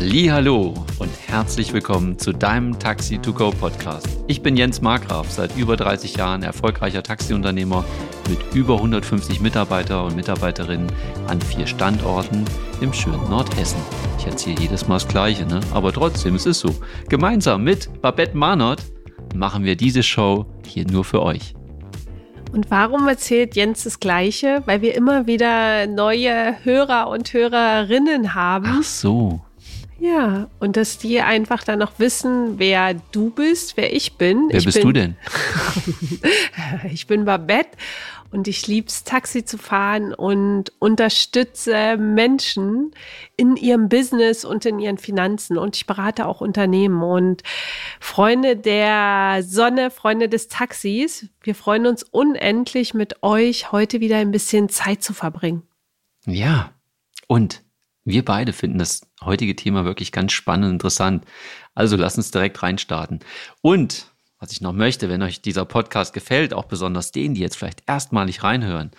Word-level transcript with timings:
Hallo 0.00 0.74
und 1.00 1.10
herzlich 1.26 1.72
willkommen 1.72 2.20
zu 2.20 2.30
deinem 2.30 2.78
Taxi 2.78 3.18
to 3.18 3.32
Go 3.32 3.50
Podcast. 3.50 4.06
Ich 4.28 4.42
bin 4.42 4.56
Jens 4.56 4.80
Markgraf, 4.80 5.28
seit 5.28 5.56
über 5.56 5.76
30 5.76 6.14
Jahren 6.14 6.44
erfolgreicher 6.44 7.02
Taxiunternehmer 7.02 7.84
mit 8.30 8.38
über 8.54 8.76
150 8.76 9.40
Mitarbeiter 9.40 10.04
und 10.04 10.14
Mitarbeiterinnen 10.14 10.86
an 11.26 11.40
vier 11.40 11.66
Standorten 11.66 12.44
im 12.80 12.92
schönen 12.92 13.28
Nordhessen. 13.28 13.80
Ich 14.20 14.26
erzähle 14.26 14.60
jedes 14.60 14.86
Mal 14.86 15.00
das 15.00 15.08
Gleiche, 15.08 15.44
ne? 15.46 15.58
aber 15.74 15.92
trotzdem, 15.92 16.36
es 16.36 16.46
ist 16.46 16.60
so. 16.60 16.72
Gemeinsam 17.08 17.64
mit 17.64 18.00
Babette 18.00 18.36
Mahnert 18.36 18.84
machen 19.34 19.64
wir 19.64 19.74
diese 19.74 20.04
Show 20.04 20.46
hier 20.64 20.86
nur 20.86 21.02
für 21.04 21.22
euch. 21.22 21.54
Und 22.52 22.70
warum 22.70 23.08
erzählt 23.08 23.56
Jens 23.56 23.82
das 23.82 23.98
Gleiche? 23.98 24.62
Weil 24.64 24.80
wir 24.80 24.94
immer 24.94 25.26
wieder 25.26 25.88
neue 25.88 26.54
Hörer 26.62 27.08
und 27.08 27.32
Hörerinnen 27.32 28.36
haben. 28.36 28.76
Ach 28.78 28.84
so. 28.84 29.40
Ja, 30.00 30.48
und 30.60 30.76
dass 30.76 30.98
die 30.98 31.20
einfach 31.20 31.64
dann 31.64 31.80
noch 31.80 31.98
wissen, 31.98 32.58
wer 32.58 32.94
du 32.94 33.30
bist, 33.30 33.76
wer 33.76 33.92
ich 33.92 34.16
bin. 34.16 34.46
Wer 34.48 34.58
ich 34.58 34.64
bist 34.64 34.76
bin, 34.76 34.86
du 34.86 34.92
denn? 34.92 35.16
ich 36.92 37.08
bin 37.08 37.24
Babette 37.24 37.76
und 38.30 38.46
ich 38.46 38.66
lieb's 38.68 39.02
Taxi 39.02 39.44
zu 39.44 39.58
fahren 39.58 40.14
und 40.14 40.72
unterstütze 40.78 41.96
Menschen 41.96 42.92
in 43.36 43.56
ihrem 43.56 43.88
Business 43.88 44.44
und 44.44 44.66
in 44.66 44.78
ihren 44.78 44.98
Finanzen 44.98 45.58
und 45.58 45.74
ich 45.76 45.86
berate 45.86 46.26
auch 46.26 46.40
Unternehmen 46.40 47.02
und 47.02 47.42
Freunde 47.98 48.56
der 48.56 49.42
Sonne, 49.42 49.90
Freunde 49.90 50.28
des 50.28 50.46
Taxis, 50.46 51.28
wir 51.42 51.56
freuen 51.56 51.86
uns 51.86 52.04
unendlich 52.04 52.94
mit 52.94 53.22
euch 53.22 53.72
heute 53.72 54.00
wieder 54.00 54.18
ein 54.18 54.30
bisschen 54.30 54.68
Zeit 54.68 55.02
zu 55.02 55.12
verbringen. 55.12 55.62
Ja, 56.26 56.72
und 57.26 57.64
wir 58.04 58.24
beide 58.24 58.52
finden 58.52 58.78
das 58.78 59.07
heutige 59.22 59.56
Thema 59.56 59.84
wirklich 59.84 60.12
ganz 60.12 60.32
spannend 60.32 60.66
und 60.66 60.72
interessant. 60.72 61.24
Also 61.74 61.96
lass 61.96 62.16
uns 62.16 62.30
direkt 62.30 62.62
reinstarten. 62.62 63.20
Und 63.62 64.06
was 64.38 64.52
ich 64.52 64.60
noch 64.60 64.72
möchte, 64.72 65.08
wenn 65.08 65.22
euch 65.22 65.42
dieser 65.42 65.64
Podcast 65.64 66.12
gefällt, 66.12 66.54
auch 66.54 66.66
besonders 66.66 67.10
denen, 67.10 67.34
die 67.34 67.40
jetzt 67.40 67.56
vielleicht 67.56 67.82
erstmalig 67.86 68.42
reinhören, 68.42 68.92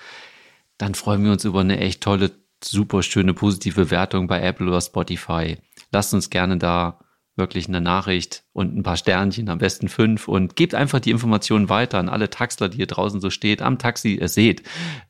dann 0.78 0.96
freuen 0.96 1.24
wir 1.24 1.32
uns 1.32 1.46
über 1.46 1.62
eine 1.62 1.80
echt 1.80 2.02
tolle, 2.02 2.32
super 2.64 3.04
schöne, 3.04 3.34
positive 3.34 3.90
Wertung 3.92 4.28
bei 4.28 4.42
Apple 4.42 4.68
oder 4.68 4.82
Spotify. 4.82 5.58
Lasst 5.92 6.14
uns 6.14 6.30
gerne 6.30 6.58
da 6.58 7.00
wirklich 7.36 7.68
eine 7.68 7.82
Nachricht 7.82 8.44
und 8.54 8.78
ein 8.78 8.84
paar 8.84 8.98
Sternchen, 8.98 9.50
am 9.50 9.60
besten 9.60 9.88
fünf 9.88 10.28
und 10.28 10.56
gebt 10.56 10.76
einfach 10.76 11.00
die 11.00 11.12
Informationen 11.12 11.70
weiter 11.70 11.98
an 11.98 12.10
alle 12.10 12.30
Taxler, 12.30 12.70
die 12.70 12.78
hier 12.78 12.88
draußen 12.88 13.22
so 13.22 13.30
steht, 13.30 13.62
am 13.62 13.80
Taxi, 13.80 14.18
äh, 14.18 14.28
seht, 14.28 14.64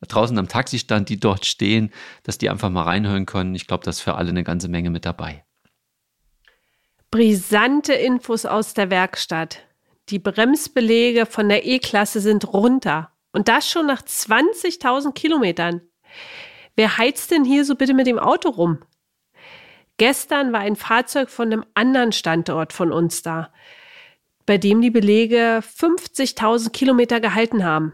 draußen 0.06 0.38
am 0.38 0.48
Taxistand, 0.48 1.08
die 1.08 1.18
dort 1.18 1.44
stehen, 1.46 1.92
dass 2.22 2.38
die 2.38 2.48
einfach 2.48 2.70
mal 2.70 2.84
reinhören 2.84 3.26
können. 3.26 3.54
Ich 3.54 3.66
glaube, 3.66 3.84
da 3.84 3.90
ist 3.90 4.00
für 4.00 4.14
alle 4.14 4.30
eine 4.30 4.44
ganze 4.44 4.68
Menge 4.68 4.90
mit 4.90 5.04
dabei. 5.04 5.44
Brisante 7.10 7.92
Infos 7.92 8.46
aus 8.46 8.74
der 8.74 8.90
Werkstatt. 8.90 9.66
Die 10.10 10.20
Bremsbelege 10.20 11.26
von 11.26 11.48
der 11.48 11.66
E-Klasse 11.66 12.20
sind 12.20 12.52
runter. 12.52 13.10
Und 13.32 13.48
das 13.48 13.68
schon 13.68 13.86
nach 13.86 14.02
20.000 14.02 15.12
Kilometern. 15.12 15.82
Wer 16.76 16.98
heizt 16.98 17.30
denn 17.30 17.44
hier 17.44 17.64
so 17.64 17.74
bitte 17.74 17.94
mit 17.94 18.06
dem 18.06 18.18
Auto 18.18 18.50
rum? 18.50 18.78
Gestern 20.00 20.50
war 20.54 20.60
ein 20.60 20.76
Fahrzeug 20.76 21.28
von 21.28 21.52
einem 21.52 21.66
anderen 21.74 22.12
Standort 22.12 22.72
von 22.72 22.90
uns 22.90 23.20
da, 23.20 23.52
bei 24.46 24.56
dem 24.56 24.80
die 24.80 24.88
Belege 24.88 25.60
50.000 25.60 26.70
Kilometer 26.70 27.20
gehalten 27.20 27.64
haben. 27.64 27.92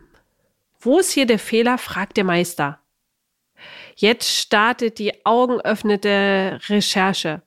Wo 0.78 1.00
ist 1.00 1.10
hier 1.10 1.26
der 1.26 1.40
Fehler, 1.40 1.78
fragt 1.78 2.16
der 2.16 2.22
Meister. 2.22 2.78
Jetzt 3.96 4.28
startet 4.28 5.00
die 5.00 5.26
augenöffnete 5.26 6.60
Recherche. 6.68 7.42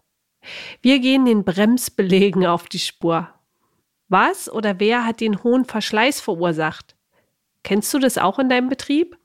Wir 0.82 1.00
gehen 1.00 1.24
den 1.24 1.46
Bremsbelegen 1.46 2.46
auf 2.46 2.68
die 2.68 2.80
Spur. 2.80 3.30
Was 4.10 4.52
oder 4.52 4.78
wer 4.82 5.06
hat 5.06 5.22
den 5.22 5.42
hohen 5.42 5.64
Verschleiß 5.64 6.20
verursacht? 6.20 6.98
Kennst 7.64 7.94
du 7.94 8.00
das 8.00 8.18
auch 8.18 8.40
in 8.40 8.50
deinem 8.50 8.68
Betrieb? 8.68 9.18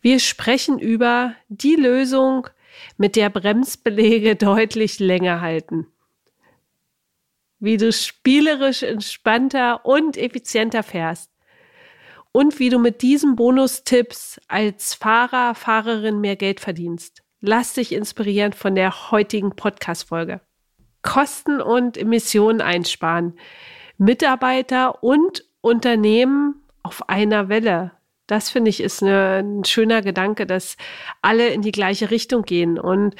Wir 0.00 0.20
sprechen 0.20 0.78
über 0.78 1.34
die 1.48 1.74
Lösung, 1.74 2.46
mit 2.96 3.16
der 3.16 3.30
Bremsbelege 3.30 4.36
deutlich 4.36 4.98
länger 4.98 5.40
halten. 5.40 5.86
Wie 7.58 7.76
du 7.76 7.92
spielerisch 7.92 8.82
entspannter 8.82 9.84
und 9.84 10.16
effizienter 10.16 10.82
fährst. 10.82 11.30
Und 12.30 12.58
wie 12.58 12.68
du 12.68 12.78
mit 12.78 13.02
diesen 13.02 13.36
Bonustipps 13.36 14.40
als 14.48 14.94
Fahrer, 14.94 15.54
Fahrerin 15.54 16.20
mehr 16.20 16.36
Geld 16.36 16.60
verdienst. 16.60 17.22
Lass 17.40 17.74
dich 17.74 17.92
inspirieren 17.92 18.52
von 18.52 18.74
der 18.74 19.10
heutigen 19.10 19.56
Podcast-Folge. 19.56 20.40
Kosten 21.02 21.60
und 21.60 21.96
Emissionen 21.96 22.60
einsparen. 22.60 23.38
Mitarbeiter 23.96 25.02
und 25.02 25.44
Unternehmen 25.60 26.62
auf 26.82 27.08
einer 27.08 27.48
Welle. 27.48 27.92
Das 28.28 28.50
finde 28.50 28.68
ich 28.68 28.80
ist 28.80 29.02
eine, 29.02 29.42
ein 29.42 29.64
schöner 29.64 30.02
Gedanke, 30.02 30.46
dass 30.46 30.76
alle 31.22 31.48
in 31.48 31.62
die 31.62 31.72
gleiche 31.72 32.10
Richtung 32.10 32.42
gehen. 32.42 32.78
Und 32.78 33.16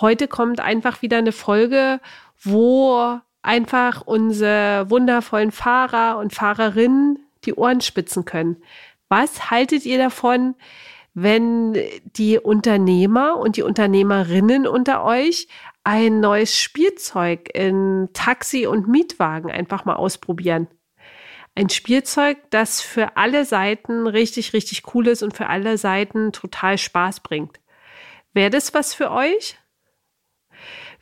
heute 0.00 0.28
kommt 0.28 0.60
einfach 0.60 1.02
wieder 1.02 1.18
eine 1.18 1.32
Folge, 1.32 2.00
wo 2.40 3.18
einfach 3.42 4.02
unsere 4.06 4.88
wundervollen 4.88 5.50
Fahrer 5.50 6.16
und 6.18 6.32
Fahrerinnen 6.32 7.18
die 7.44 7.54
Ohren 7.54 7.80
spitzen 7.80 8.24
können. 8.24 8.62
Was 9.08 9.50
haltet 9.50 9.84
ihr 9.84 9.98
davon, 9.98 10.54
wenn 11.12 11.76
die 12.16 12.38
Unternehmer 12.38 13.36
und 13.38 13.56
die 13.56 13.62
Unternehmerinnen 13.62 14.68
unter 14.68 15.04
euch 15.04 15.48
ein 15.82 16.20
neues 16.20 16.56
Spielzeug 16.56 17.50
in 17.52 18.10
Taxi 18.12 18.66
und 18.68 18.86
Mietwagen 18.86 19.50
einfach 19.50 19.84
mal 19.84 19.96
ausprobieren? 19.96 20.68
Ein 21.54 21.68
Spielzeug, 21.68 22.38
das 22.50 22.80
für 22.80 23.16
alle 23.16 23.44
Seiten 23.44 24.06
richtig, 24.06 24.52
richtig 24.52 24.94
cool 24.94 25.08
ist 25.08 25.22
und 25.22 25.36
für 25.36 25.48
alle 25.48 25.76
Seiten 25.78 26.32
total 26.32 26.78
Spaß 26.78 27.20
bringt. 27.20 27.60
Wäre 28.32 28.50
das 28.50 28.72
was 28.72 28.94
für 28.94 29.10
euch? 29.10 29.58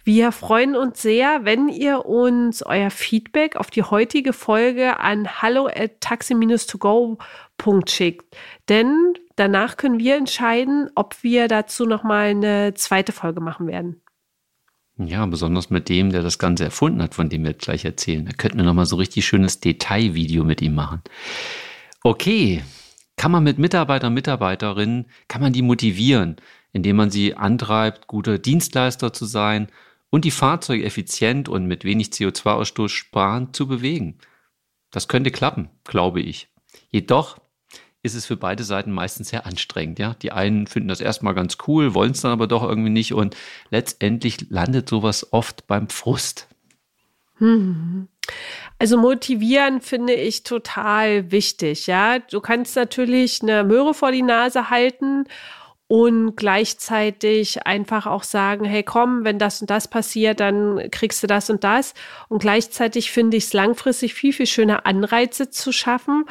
Wir 0.02 0.32
freuen 0.32 0.76
uns 0.76 1.02
sehr, 1.02 1.44
wenn 1.44 1.68
ihr 1.68 2.06
uns 2.06 2.62
euer 2.64 2.90
Feedback 2.90 3.56
auf 3.56 3.70
die 3.70 3.82
heutige 3.82 4.32
Folge 4.32 4.98
an 4.98 5.42
hallo 5.42 5.66
at 5.68 6.00
taxi-to-go 6.00 7.18
schickt. 7.86 8.36
Denn 8.68 9.14
danach 9.36 9.76
können 9.76 9.98
wir 9.98 10.16
entscheiden, 10.16 10.90
ob 10.94 11.22
wir 11.22 11.48
dazu 11.48 11.84
nochmal 11.84 12.30
eine 12.30 12.72
zweite 12.74 13.12
Folge 13.12 13.40
machen 13.40 13.66
werden. 13.66 14.02
Ja, 15.06 15.24
besonders 15.24 15.70
mit 15.70 15.88
dem, 15.88 16.10
der 16.10 16.22
das 16.22 16.38
Ganze 16.38 16.64
erfunden 16.64 17.02
hat, 17.02 17.14
von 17.14 17.30
dem 17.30 17.44
wir 17.44 17.54
gleich 17.54 17.86
erzählen. 17.86 18.26
Da 18.26 18.32
könnten 18.32 18.58
wir 18.58 18.64
nochmal 18.64 18.84
so 18.84 18.96
richtig 18.96 19.24
schönes 19.26 19.60
Detailvideo 19.60 20.44
mit 20.44 20.60
ihm 20.60 20.74
machen. 20.74 21.00
Okay, 22.02 22.62
kann 23.16 23.32
man 23.32 23.42
mit 23.42 23.58
Mitarbeitern, 23.58 24.12
Mitarbeiterinnen, 24.12 25.06
kann 25.26 25.40
man 25.40 25.54
die 25.54 25.62
motivieren, 25.62 26.36
indem 26.72 26.96
man 26.96 27.10
sie 27.10 27.34
antreibt, 27.34 28.08
gute 28.08 28.38
Dienstleister 28.38 29.12
zu 29.12 29.24
sein 29.24 29.68
und 30.10 30.24
die 30.24 30.30
Fahrzeuge 30.30 30.84
effizient 30.84 31.48
und 31.48 31.66
mit 31.66 31.84
wenig 31.84 32.08
CO2-Ausstoß 32.08 32.88
sparend 32.88 33.56
zu 33.56 33.66
bewegen. 33.66 34.18
Das 34.90 35.08
könnte 35.08 35.30
klappen, 35.30 35.70
glaube 35.84 36.20
ich. 36.20 36.48
Jedoch 36.90 37.38
ist 38.02 38.14
es 38.14 38.26
für 38.26 38.36
beide 38.36 38.64
Seiten 38.64 38.92
meistens 38.92 39.28
sehr 39.28 39.46
anstrengend. 39.46 39.98
Ja, 39.98 40.14
die 40.22 40.32
einen 40.32 40.66
finden 40.66 40.88
das 40.88 41.00
erstmal 41.00 41.34
ganz 41.34 41.58
cool, 41.66 41.94
wollen 41.94 42.12
es 42.12 42.22
dann 42.22 42.32
aber 42.32 42.46
doch 42.46 42.62
irgendwie 42.62 42.90
nicht 42.90 43.12
und 43.12 43.36
letztendlich 43.70 44.50
landet 44.50 44.88
sowas 44.88 45.32
oft 45.32 45.66
beim 45.66 45.88
Frust. 45.88 46.46
Hm. 47.38 48.08
Also 48.78 48.96
motivieren 48.96 49.80
finde 49.80 50.14
ich 50.14 50.42
total 50.42 51.30
wichtig. 51.30 51.86
Ja, 51.86 52.18
du 52.18 52.40
kannst 52.40 52.76
natürlich 52.76 53.42
eine 53.42 53.64
Möhre 53.64 53.92
vor 53.92 54.12
die 54.12 54.22
Nase 54.22 54.70
halten 54.70 55.24
und 55.90 56.36
gleichzeitig 56.36 57.66
einfach 57.66 58.06
auch 58.06 58.22
sagen, 58.22 58.64
hey 58.64 58.84
komm, 58.84 59.24
wenn 59.24 59.40
das 59.40 59.60
und 59.60 59.70
das 59.70 59.88
passiert, 59.88 60.38
dann 60.38 60.88
kriegst 60.92 61.20
du 61.20 61.26
das 61.26 61.50
und 61.50 61.64
das. 61.64 61.94
Und 62.28 62.38
gleichzeitig 62.38 63.10
finde 63.10 63.36
ich 63.36 63.46
es 63.46 63.52
langfristig 63.52 64.14
viel, 64.14 64.32
viel 64.32 64.46
schöner, 64.46 64.86
Anreize 64.86 65.50
zu 65.50 65.72
schaffen, 65.72 66.26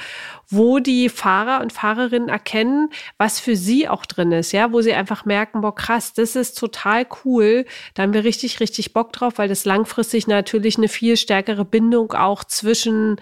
wo 0.48 0.80
die 0.80 1.10
Fahrer 1.10 1.60
und 1.60 1.74
Fahrerinnen 1.74 2.30
erkennen, 2.30 2.90
was 3.18 3.42
für 3.42 3.58
sie 3.58 3.90
auch 3.90 4.06
drin 4.06 4.32
ist, 4.32 4.54
ja, 4.54 4.72
wo 4.72 4.80
sie 4.80 4.94
einfach 4.94 5.26
merken, 5.26 5.60
boah, 5.60 5.76
krass, 5.76 6.14
das 6.14 6.38
ist 6.38 6.58
total 6.58 7.06
cool. 7.26 7.66
Da 7.96 8.04
haben 8.04 8.14
wir 8.14 8.24
richtig, 8.24 8.62
richtig 8.62 8.94
Bock 8.94 9.12
drauf, 9.12 9.34
weil 9.40 9.50
das 9.50 9.66
langfristig 9.66 10.26
natürlich 10.26 10.78
eine 10.78 10.88
viel 10.88 11.18
stärkere 11.18 11.66
Bindung 11.66 12.14
auch 12.14 12.46
zwischen, 12.46 13.18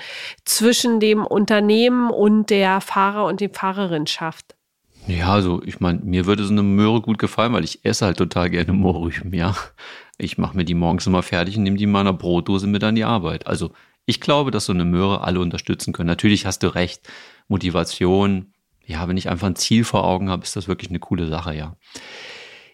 zwischen 0.45 0.99
dem 0.99 1.25
Unternehmen 1.25 2.11
und 2.11 2.51
der 2.51 2.79
Fahrer 2.79 3.25
und 3.25 3.41
dem 3.41 3.55
Fahrerin 3.55 4.05
schafft. 4.05 4.56
Ja, 5.07 5.29
also 5.33 5.61
ich 5.63 5.79
meine, 5.79 5.99
mir 6.03 6.25
würde 6.25 6.43
so 6.43 6.51
eine 6.51 6.63
Möhre 6.63 7.01
gut 7.01 7.17
gefallen, 7.17 7.53
weil 7.53 7.63
ich 7.63 7.85
esse 7.85 8.05
halt 8.05 8.17
total 8.17 8.49
gerne 8.49 8.73
Mohrrüben, 8.73 9.33
ja. 9.33 9.55
Ich 10.17 10.37
mache 10.37 10.57
mir 10.57 10.65
die 10.65 10.73
morgens 10.73 11.07
immer 11.07 11.23
fertig 11.23 11.57
und 11.57 11.63
nehme 11.63 11.77
die 11.77 11.85
in 11.85 11.91
meiner 11.91 12.11
Brotdose 12.13 12.67
mit 12.67 12.83
an 12.83 12.95
die 12.95 13.03
Arbeit. 13.03 13.47
Also 13.47 13.71
ich 14.05 14.19
glaube, 14.19 14.51
dass 14.51 14.65
so 14.65 14.73
eine 14.73 14.85
Möhre 14.85 15.21
alle 15.21 15.39
unterstützen 15.39 15.93
können. 15.93 16.07
Natürlich 16.07 16.45
hast 16.45 16.63
du 16.63 16.73
recht, 16.73 17.07
Motivation, 17.47 18.53
ja, 18.85 19.07
wenn 19.07 19.17
ich 19.17 19.29
einfach 19.29 19.47
ein 19.47 19.55
Ziel 19.55 19.83
vor 19.83 20.03
Augen 20.03 20.29
habe, 20.29 20.43
ist 20.43 20.55
das 20.55 20.67
wirklich 20.67 20.89
eine 20.89 20.99
coole 20.99 21.27
Sache, 21.27 21.55
ja. 21.55 21.75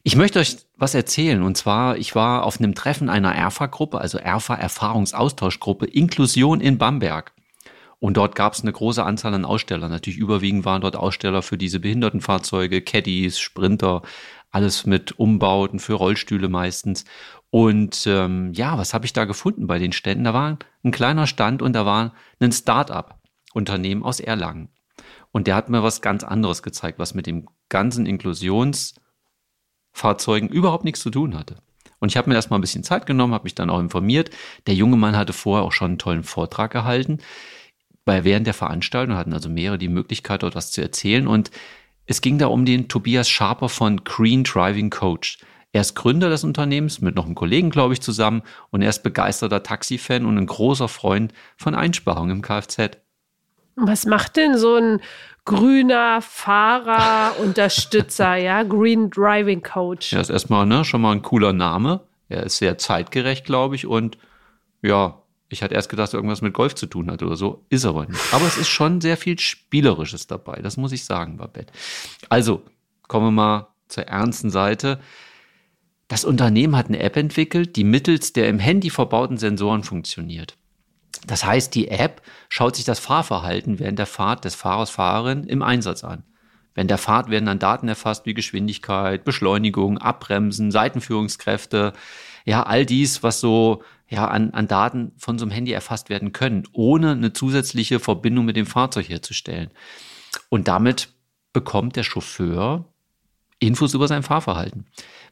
Ich 0.04 0.16
möchte 0.16 0.40
euch 0.40 0.58
was 0.76 0.96
erzählen. 0.96 1.44
Und 1.44 1.56
zwar, 1.56 1.98
ich 1.98 2.14
war 2.16 2.44
auf 2.44 2.60
einem 2.60 2.76
Treffen 2.76 3.10
einer 3.10 3.34
ERFA-Gruppe, 3.34 4.00
also 4.00 4.18
ERFA 4.18 4.56
Erfahrungsaustauschgruppe 4.56 5.86
Inklusion 5.86 6.62
in 6.62 6.78
Bamberg. 6.78 7.34
Und 8.04 8.18
dort 8.18 8.36
gab 8.36 8.52
es 8.52 8.62
eine 8.62 8.74
große 8.74 9.02
Anzahl 9.02 9.34
an 9.34 9.46
Ausstellern. 9.46 9.90
Natürlich 9.90 10.20
überwiegend 10.20 10.66
waren 10.66 10.82
dort 10.82 10.98
Aussteller 10.98 11.42
für 11.42 11.58
diese 11.58 11.80
Behindertenfahrzeuge, 11.80 12.82
Caddies, 12.82 13.40
Sprinter, 13.40 14.02
alles 14.52 14.86
mit 14.86 15.18
Umbauten 15.18 15.80
für 15.80 15.94
Rollstühle 15.94 16.50
meistens. 16.50 17.06
Und 17.50 18.06
ähm, 18.06 18.52
ja, 18.52 18.78
was 18.78 18.94
habe 18.94 19.06
ich 19.06 19.14
da 19.14 19.24
gefunden 19.24 19.68
bei 19.68 19.80
den 19.80 19.94
Ständen? 19.94 20.26
Da 20.26 20.34
war 20.34 20.58
ein 20.84 20.92
kleiner 20.92 21.28
Stand 21.28 21.62
und 21.62 21.72
da 21.72 21.86
war 21.86 22.14
ein 22.42 22.52
Start-up-Unternehmen 22.52 24.04
aus 24.04 24.20
Erlangen. 24.20 24.68
Und 25.32 25.48
der 25.48 25.56
hat 25.56 25.70
mir 25.70 25.82
was 25.82 26.02
ganz 26.02 26.26
anderes 26.26 26.62
gezeigt, 26.62 27.00
was 27.00 27.14
mit 27.14 27.26
dem 27.26 27.48
ganzen 27.70 28.06
Inklusionsfahrzeugen 28.06 30.50
überhaupt 30.50 30.84
nichts 30.84 31.00
zu 31.00 31.10
tun 31.10 31.40
hatte. 31.40 31.56
Und 32.00 32.10
ich 32.10 32.18
habe 32.18 32.30
mir 32.30 32.36
erstmal 32.36 32.60
ein 32.60 32.62
bisschen 32.62 32.84
Zeit 32.84 33.06
genommen, 33.06 33.34
habe 33.34 33.46
mich 33.46 33.56
dann 33.56 33.70
auch 33.70 33.80
informiert. 33.80 34.30
Der 34.68 34.76
junge 34.76 34.98
Mann 34.98 35.16
hatte 35.16 35.32
vorher 35.32 35.64
auch 35.64 35.72
schon 35.72 35.92
einen 35.92 36.00
tollen 36.00 36.26
Vortrag 36.26 36.70
gehalten 36.70 37.20
bei 38.06 38.24
während 38.24 38.48
der 38.48 38.54
Veranstaltung, 38.54 39.16
hatten 39.16 39.34
also 39.34 39.50
mehrere 39.50 39.78
die 39.78 39.88
Möglichkeit, 39.88 40.44
dort 40.44 40.56
was 40.56 40.72
zu 40.72 40.82
erzählen. 40.82 41.28
Und 41.28 41.52
es 42.06 42.22
ging 42.22 42.38
da 42.38 42.48
um 42.48 42.66
den 42.66 42.88
Tobias 42.88 43.30
Sharper 43.30 43.70
von 43.70 44.04
Green 44.04 44.44
Driving 44.44 44.90
Coach. 44.90 45.40
Er 45.72 45.82
ist 45.82 45.96
Gründer 45.96 46.30
des 46.30 46.44
Unternehmens 46.44 47.02
mit 47.02 47.16
noch 47.16 47.26
einem 47.26 47.36
Kollegen, 47.36 47.72
glaube 47.72 47.94
ich, 47.94 48.02
zusammen 48.02 48.44
und 48.70 48.84
er 48.84 48.90
ist 48.90 49.02
begeisterter 49.02 49.64
Taxifan 49.64 50.26
und 50.26 50.38
ein 50.38 50.46
großer 50.46 50.88
Freund 50.88 51.34
von 51.58 51.74
Einsparungen 51.74 52.38
im 52.38 52.44
Kfz. 52.44 52.92
Was 53.76 54.06
macht 54.06 54.38
denn 54.38 54.56
so 54.56 54.76
ein 54.76 55.02
grüner 55.46 56.22
Fahrer-Unterstützer, 56.22 58.36
ja? 58.36 58.62
Green 58.62 59.10
Driving 59.10 59.64
Coach. 59.64 60.14
Ja, 60.14 60.22
ist 60.22 60.30
erstmal 60.30 60.68
ne, 60.68 60.86
schon 60.86 61.02
mal 61.02 61.12
ein 61.12 61.24
cooler 61.24 61.54
Name. 61.54 62.02
Er 62.30 62.44
ist 62.44 62.58
sehr 62.58 62.78
zeitgerecht, 62.78 63.46
glaube 63.46 63.76
ich, 63.76 63.88
und 63.88 64.20
ja, 64.84 65.23
ich 65.54 65.64
hatte 65.64 65.76
erst 65.76 65.90
gedacht, 65.90 66.08
dass 66.08 66.14
irgendwas 66.14 66.42
mit 66.42 66.54
Golf 66.54 66.76
zu 66.76 66.86
tun 66.88 67.10
hat 67.10 67.24
oder 67.24 67.38
so. 67.38 67.64
Ist 67.70 67.86
aber 67.86 68.06
nicht. 68.06 68.20
Aber 68.34 68.46
es 68.46 68.58
ist 68.58 68.68
schon 68.68 69.00
sehr 69.00 69.18
viel 69.18 69.40
Spielerisches 69.40 70.28
dabei. 70.28 70.62
Das 70.62 70.78
muss 70.78 70.92
ich 70.92 71.06
sagen, 71.06 71.38
Babette. 71.38 71.72
Also, 72.30 72.64
kommen 73.08 73.28
wir 73.28 73.32
mal 73.32 73.68
zur 73.88 74.04
ernsten 74.04 74.50
Seite. 74.50 75.00
Das 76.08 76.26
Unternehmen 76.26 76.76
hat 76.76 76.88
eine 76.88 77.00
App 77.00 77.16
entwickelt, 77.16 77.76
die 77.76 77.84
mittels 77.84 78.34
der 78.34 78.50
im 78.50 78.60
Handy 78.60 78.90
verbauten 78.90 79.38
Sensoren 79.38 79.84
funktioniert. 79.84 80.58
Das 81.26 81.46
heißt, 81.46 81.74
die 81.74 81.88
App 81.88 82.22
schaut 82.50 82.76
sich 82.76 82.86
das 82.86 83.00
Fahrverhalten 83.00 83.80
während 83.80 84.00
der 84.00 84.06
Fahrt 84.06 84.46
des 84.46 84.56
Fahrers, 84.56 84.90
Fahrerin 84.90 85.46
im 85.46 85.62
Einsatz 85.62 86.04
an. 86.04 86.24
Während 86.76 86.90
der 86.90 86.98
Fahrt 86.98 87.30
werden 87.30 87.46
dann 87.46 87.60
Daten 87.60 87.88
erfasst 87.88 88.26
wie 88.26 88.34
Geschwindigkeit, 88.34 89.24
Beschleunigung, 89.24 90.00
Abbremsen, 90.00 90.72
Seitenführungskräfte, 90.72 91.94
ja, 92.46 92.64
all 92.64 92.86
dies, 92.86 93.24
was 93.24 93.40
so 93.40 93.84
ja, 94.10 94.28
an, 94.28 94.52
an 94.52 94.68
Daten 94.68 95.12
von 95.18 95.40
so 95.40 95.46
einem 95.46 95.52
Handy 95.52 95.72
erfasst 95.72 96.10
werden 96.10 96.34
können, 96.34 96.68
ohne 96.72 97.12
eine 97.12 97.34
zusätzliche 97.34 98.00
Verbindung 98.00 98.46
mit 98.46 98.56
dem 98.56 98.66
Fahrzeug 98.66 99.10
herzustellen. 99.10 99.72
Und 100.50 100.68
damit 100.68 101.10
bekommt 101.52 101.96
der 101.96 102.04
Chauffeur 102.04 102.86
Infos 103.60 103.94
über 103.94 104.10
sein 104.10 104.24
Fahrverhalten, 104.24 104.86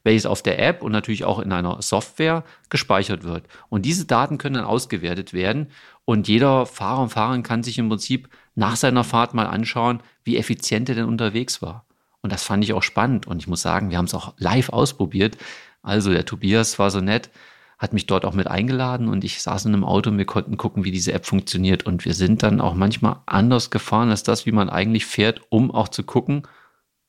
welches 0.03 0.25
auf 0.25 0.41
der 0.41 0.57
App 0.59 0.83
und 0.83 0.93
natürlich 0.93 1.25
auch 1.25 1.39
in 1.39 1.51
einer 1.51 1.81
Software 1.81 2.45
gespeichert 2.69 3.23
wird. 3.23 3.43
Und 3.67 3.85
diese 3.85 4.05
Daten 4.05 4.37
können 4.37 4.55
dann 4.55 4.63
ausgewertet 4.63 5.33
werden 5.33 5.67
und 6.05 6.27
jeder 6.27 6.65
Fahrer 6.65 7.01
und 7.01 7.09
Fahrerin 7.09 7.43
kann 7.43 7.63
sich 7.63 7.77
im 7.77 7.89
Prinzip 7.89 8.29
nach 8.55 8.77
seiner 8.77 9.03
Fahrt 9.03 9.33
mal 9.33 9.47
anschauen, 9.47 10.01
wie 10.23 10.37
effizient 10.37 10.87
er 10.87 10.95
denn 10.95 11.05
unterwegs 11.05 11.61
war. 11.61 11.85
Und 12.21 12.31
das 12.31 12.43
fand 12.43 12.63
ich 12.63 12.73
auch 12.73 12.83
spannend 12.83 13.27
und 13.27 13.39
ich 13.39 13.47
muss 13.47 13.61
sagen, 13.61 13.89
wir 13.89 13.97
haben 13.97 14.05
es 14.05 14.13
auch 14.13 14.33
live 14.37 14.69
ausprobiert. 14.69 15.37
Also 15.81 16.11
der 16.11 16.25
Tobias 16.25 16.79
war 16.79 16.91
so 16.91 17.01
nett, 17.01 17.31
hat 17.81 17.93
mich 17.93 18.05
dort 18.05 18.25
auch 18.25 18.35
mit 18.35 18.47
eingeladen 18.47 19.09
und 19.09 19.23
ich 19.23 19.41
saß 19.41 19.65
in 19.65 19.73
einem 19.73 19.83
Auto 19.83 20.11
und 20.11 20.17
wir 20.19 20.25
konnten 20.25 20.55
gucken, 20.55 20.83
wie 20.83 20.91
diese 20.91 21.13
App 21.13 21.25
funktioniert. 21.25 21.83
Und 21.83 22.05
wir 22.05 22.13
sind 22.13 22.43
dann 22.43 22.61
auch 22.61 22.75
manchmal 22.75 23.15
anders 23.25 23.71
gefahren 23.71 24.11
als 24.11 24.21
das, 24.21 24.45
wie 24.45 24.51
man 24.51 24.69
eigentlich 24.69 25.07
fährt, 25.07 25.41
um 25.49 25.71
auch 25.71 25.87
zu 25.87 26.03
gucken, 26.03 26.43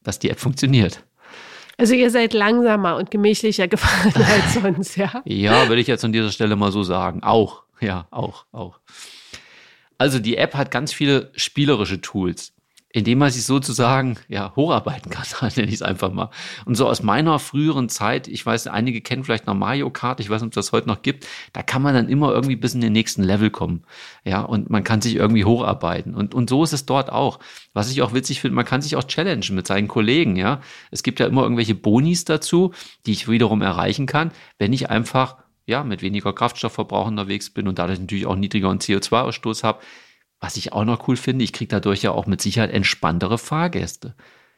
dass 0.03 0.19
die 0.19 0.31
App 0.31 0.41
funktioniert. 0.41 1.05
Also 1.77 1.95
ihr 1.95 2.11
seid 2.11 2.33
langsamer 2.33 2.97
und 2.97 3.11
gemächlicher 3.11 3.69
gefahren 3.69 4.15
als 4.15 4.55
sonst, 4.63 4.97
ja? 4.97 5.21
ja, 5.27 5.69
würde 5.69 5.83
ich 5.83 5.89
jetzt 5.89 6.07
an 6.07 6.13
dieser 6.13 6.31
Stelle 6.31 6.57
mal 6.57 6.73
so 6.73 6.83
sagen. 6.83 7.23
Auch, 7.23 7.65
ja, 7.81 8.07
auch, 8.11 8.47
auch. 8.51 8.81
Also 9.99 10.21
die 10.21 10.39
App 10.39 10.55
hat 10.55 10.71
ganz 10.71 10.95
viele 10.95 11.31
spielerische 11.37 12.01
Tools 12.01 12.55
indem 12.93 13.19
man 13.19 13.31
sich 13.31 13.45
sozusagen 13.45 14.19
ja 14.29 14.53
hocharbeiten 14.55 15.11
kann, 15.11 15.25
nenne 15.57 15.69
ich 15.69 15.77
es 15.77 15.83
einfach 15.83 16.13
mal. 16.13 16.31
Und 16.67 16.77
so 16.77 16.87
aus 16.87 17.03
meiner 17.03 17.39
früheren 17.39 17.89
Zeit, 17.89 18.29
ich 18.29 18.45
weiß, 18.45 18.67
einige 18.67 19.01
kennen 19.01 19.25
vielleicht 19.25 19.47
noch 19.47 19.55
Mario 19.55 19.91
Kart, 19.91 20.21
ich 20.21 20.29
weiß 20.29 20.43
nicht, 20.43 20.49
ob 20.49 20.55
das 20.55 20.73
heute 20.73 20.89
noch 20.89 21.03
gibt, 21.03 21.27
da 21.53 21.63
kann 21.63 21.83
man 21.83 21.95
dann 21.95 22.09
immer 22.09 22.33
irgendwie 22.33 22.57
bis 22.57 22.75
in 22.75 22.81
den 22.81 22.93
nächsten 22.93 23.23
Level 23.23 23.51
kommen. 23.51 23.85
Ja, 24.25 24.43
und 24.43 24.71
man 24.71 24.85
kann 24.85 25.01
sich 25.01 25.17
irgendwie 25.17 25.45
hocharbeiten. 25.45 26.15
Und, 26.15 26.35
und 26.35 26.51
so 26.51 26.63
ist 26.63 26.73
es 26.73 26.87
dort 26.87 27.11
auch. 27.11 27.39
Was 27.73 27.91
ich 27.91 28.03
auch 28.03 28.13
witzig 28.13 28.41
finde, 28.41 28.55
man 28.55 28.67
kann 28.67 28.83
sich 28.83 28.97
auch 28.97 29.05
challengen 29.05 29.55
mit 29.55 29.67
seinen 29.67 29.89
Kollegen, 29.89 30.37
ja. 30.37 30.61
Es 30.91 31.03
gibt 31.03 31.19
ja 31.21 31.27
immer 31.27 31.43
irgendwelche 31.43 31.75
Bonis 31.75 32.25
dazu, 32.25 32.73
die 33.07 33.13
ich 33.13 33.29
wiederum 33.29 33.63
erreichen 33.63 34.07
kann, 34.07 34.33
wenn 34.59 34.73
ich 34.73 34.91
einfach 34.91 35.37
ja, 35.65 35.85
mit 35.85 36.03
weniger 36.03 36.33
Kraftstoffverbrauch 36.33 37.07
unterwegs 37.07 37.51
bin 37.51 37.69
und 37.69 37.79
dadurch 37.79 38.01
natürlich 38.01 38.27
auch 38.27 38.37
niedrigeren 38.37 38.79
CO2-Ausstoß 38.79 39.63
habe, 39.63 39.81
was 40.43 40.57
ich 40.57 40.73
auch 40.73 40.85
noch 40.85 41.07
cool 41.07 41.17
finde, 41.17 41.45
ich 41.45 41.53
kriege 41.53 41.69
dadurch 41.69 42.03
ja 42.03 42.11
auch 42.11 42.27
mit 42.27 42.43
Sicherheit 42.43 42.73
entspanntere 42.73 43.39
Fahrgäste. 43.39 44.17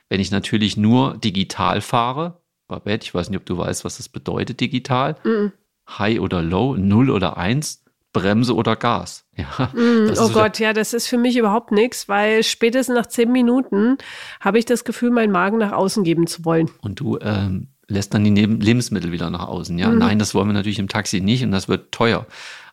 Wenn 0.08 0.18
ich 0.18 0.30
natürlich 0.30 0.78
nur 0.78 1.18
digital 1.18 1.82
fahre, 1.82 2.40
Babette, 2.66 3.04
ich 3.04 3.14
weiß 3.14 3.28
nicht, 3.28 3.38
ob 3.38 3.44
du 3.44 3.58
weißt, 3.58 3.84
was 3.84 3.98
das 3.98 4.08
bedeutet, 4.08 4.60
digital. 4.60 5.16
Mm. 5.24 5.52
High 5.98 6.20
oder 6.20 6.40
Low, 6.40 6.76
Null 6.76 7.10
oder 7.10 7.36
Eins, 7.36 7.84
Bremse 8.14 8.54
oder 8.54 8.76
Gas. 8.76 9.26
Ja, 9.36 9.70
mm, 9.74 10.14
oh 10.16 10.28
Gott, 10.28 10.60
ja, 10.60 10.72
das 10.72 10.94
ist 10.94 11.08
für 11.08 11.18
mich 11.18 11.36
überhaupt 11.36 11.72
nichts, 11.72 12.08
weil 12.08 12.44
spätestens 12.44 12.94
nach 12.94 13.06
zehn 13.06 13.30
Minuten 13.30 13.98
habe 14.40 14.60
ich 14.60 14.64
das 14.64 14.84
Gefühl, 14.84 15.10
meinen 15.10 15.32
Magen 15.32 15.58
nach 15.58 15.72
außen 15.72 16.04
geben 16.04 16.28
zu 16.28 16.44
wollen. 16.44 16.70
Und 16.80 17.00
du 17.00 17.18
ähm, 17.20 17.73
lässt 17.88 18.14
dann 18.14 18.24
die 18.24 18.30
Lebensmittel 18.30 19.12
wieder 19.12 19.30
nach 19.30 19.46
außen. 19.46 19.78
Ja, 19.78 19.88
mm. 19.90 19.98
nein, 19.98 20.18
das 20.18 20.34
wollen 20.34 20.48
wir 20.48 20.54
natürlich 20.54 20.78
im 20.78 20.88
Taxi 20.88 21.20
nicht 21.20 21.42
und 21.42 21.50
das 21.50 21.68
wird 21.68 21.92
teuer. 21.92 22.26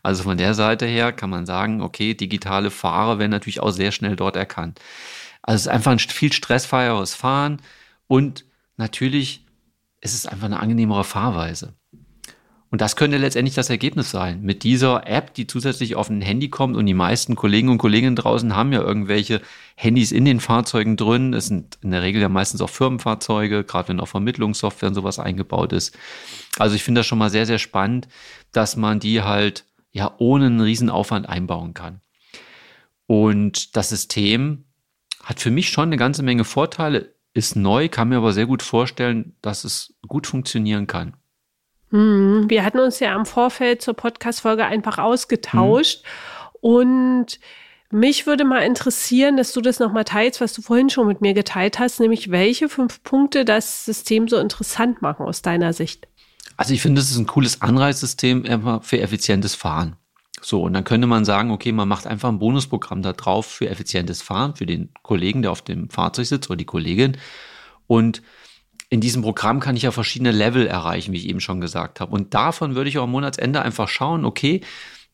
Also 0.03 0.23
von 0.23 0.37
der 0.37 0.53
Seite 0.53 0.85
her 0.85 1.11
kann 1.11 1.29
man 1.29 1.45
sagen, 1.45 1.81
okay, 1.81 2.13
digitale 2.13 2.71
Fahrer 2.71 3.19
werden 3.19 3.31
natürlich 3.31 3.59
auch 3.59 3.71
sehr 3.71 3.91
schnell 3.91 4.15
dort 4.15 4.35
erkannt. 4.35 4.79
Also 5.41 5.55
es 5.55 5.61
ist 5.63 5.67
einfach 5.67 5.91
ein 5.91 5.99
viel 5.99 6.33
stressfreieres 6.33 7.13
Fahren 7.13 7.61
und 8.07 8.45
natürlich 8.77 9.45
ist 10.01 10.15
es 10.15 10.25
einfach 10.25 10.45
eine 10.45 10.59
angenehmere 10.59 11.03
Fahrweise. 11.03 11.73
Und 12.71 12.79
das 12.79 12.95
könnte 12.95 13.17
letztendlich 13.17 13.53
das 13.53 13.69
Ergebnis 13.69 14.11
sein. 14.11 14.41
Mit 14.43 14.63
dieser 14.63 15.05
App, 15.05 15.33
die 15.33 15.45
zusätzlich 15.45 15.97
auf 15.97 16.09
ein 16.09 16.21
Handy 16.21 16.49
kommt 16.49 16.77
und 16.77 16.85
die 16.85 16.93
meisten 16.93 17.35
Kollegen 17.35 17.67
und 17.67 17.79
Kolleginnen 17.79 18.15
draußen 18.15 18.55
haben 18.55 18.71
ja 18.71 18.81
irgendwelche 18.81 19.41
Handys 19.75 20.13
in 20.13 20.23
den 20.23 20.39
Fahrzeugen 20.39 20.95
drin. 20.95 21.33
Es 21.33 21.47
sind 21.47 21.77
in 21.81 21.91
der 21.91 22.01
Regel 22.01 22.21
ja 22.21 22.29
meistens 22.29 22.61
auch 22.61 22.69
Firmenfahrzeuge, 22.69 23.65
gerade 23.65 23.89
wenn 23.89 23.99
auch 23.99 24.07
Vermittlungssoftware 24.07 24.87
und 24.87 24.95
sowas 24.95 25.19
eingebaut 25.19 25.73
ist. 25.73 25.97
Also 26.59 26.73
ich 26.73 26.83
finde 26.83 26.99
das 26.99 27.07
schon 27.07 27.17
mal 27.17 27.29
sehr, 27.29 27.45
sehr 27.45 27.59
spannend, 27.59 28.07
dass 28.53 28.77
man 28.77 29.01
die 29.01 29.21
halt 29.21 29.65
ja 29.91 30.15
ohne 30.17 30.45
einen 30.45 30.61
Riesenaufwand 30.61 31.27
einbauen 31.27 31.73
kann. 31.73 31.99
Und 33.05 33.75
das 33.75 33.89
System 33.89 34.63
hat 35.21 35.41
für 35.41 35.51
mich 35.51 35.69
schon 35.69 35.89
eine 35.89 35.97
ganze 35.97 36.23
Menge 36.23 36.45
Vorteile, 36.45 37.13
ist 37.33 37.57
neu, 37.57 37.89
kann 37.89 38.07
mir 38.07 38.17
aber 38.17 38.31
sehr 38.31 38.45
gut 38.45 38.63
vorstellen, 38.63 39.35
dass 39.41 39.65
es 39.65 39.93
gut 40.07 40.25
funktionieren 40.25 40.87
kann. 40.87 41.17
Hm, 41.91 42.49
wir 42.49 42.63
hatten 42.63 42.79
uns 42.79 42.99
ja 42.99 43.15
am 43.15 43.25
Vorfeld 43.25 43.81
zur 43.81 43.93
Podcast-Folge 43.93 44.65
einfach 44.65 44.97
ausgetauscht 44.97 46.03
hm. 46.03 46.59
und 46.61 47.39
mich 47.91 48.25
würde 48.25 48.45
mal 48.45 48.59
interessieren, 48.59 49.35
dass 49.35 49.51
du 49.51 49.59
das 49.59 49.79
nochmal 49.79 50.05
teilst, 50.05 50.39
was 50.39 50.53
du 50.53 50.61
vorhin 50.61 50.89
schon 50.89 51.07
mit 51.07 51.19
mir 51.19 51.33
geteilt 51.33 51.77
hast, 51.77 51.99
nämlich 51.99 52.31
welche 52.31 52.69
fünf 52.69 53.03
Punkte 53.03 53.43
das 53.43 53.83
System 53.83 54.29
so 54.29 54.37
interessant 54.37 55.01
machen 55.01 55.25
aus 55.25 55.41
deiner 55.41 55.73
Sicht. 55.73 56.07
Also 56.55 56.73
ich 56.73 56.81
finde, 56.81 57.01
das 57.01 57.11
ist 57.11 57.17
ein 57.17 57.27
cooles 57.27 57.61
Anreizsystem 57.61 58.81
für 58.81 59.01
effizientes 59.01 59.55
Fahren. 59.55 59.97
So, 60.41 60.63
und 60.63 60.73
dann 60.73 60.85
könnte 60.85 61.05
man 61.05 61.25
sagen, 61.25 61.51
okay, 61.51 61.71
man 61.71 61.87
macht 61.87 62.07
einfach 62.07 62.29
ein 62.29 62.39
Bonusprogramm 62.39 63.01
da 63.01 63.13
drauf 63.13 63.45
für 63.45 63.69
effizientes 63.69 64.21
Fahren, 64.21 64.55
für 64.55 64.65
den 64.65 64.89
Kollegen, 65.03 65.41
der 65.41 65.51
auf 65.51 65.61
dem 65.61 65.89
Fahrzeug 65.89 66.25
sitzt 66.27 66.49
oder 66.49 66.57
die 66.57 66.65
Kollegin. 66.65 67.17
Und 67.87 68.21
in 68.91 68.99
diesem 68.99 69.21
Programm 69.21 69.61
kann 69.61 69.77
ich 69.77 69.83
ja 69.83 69.91
verschiedene 69.91 70.31
Level 70.31 70.67
erreichen, 70.67 71.13
wie 71.13 71.17
ich 71.17 71.29
eben 71.29 71.39
schon 71.39 71.61
gesagt 71.61 72.01
habe. 72.01 72.13
Und 72.13 72.33
davon 72.33 72.75
würde 72.75 72.89
ich 72.89 72.99
auch 72.99 73.03
am 73.03 73.11
Monatsende 73.11 73.61
einfach 73.61 73.87
schauen, 73.87 74.25
okay, 74.25 74.59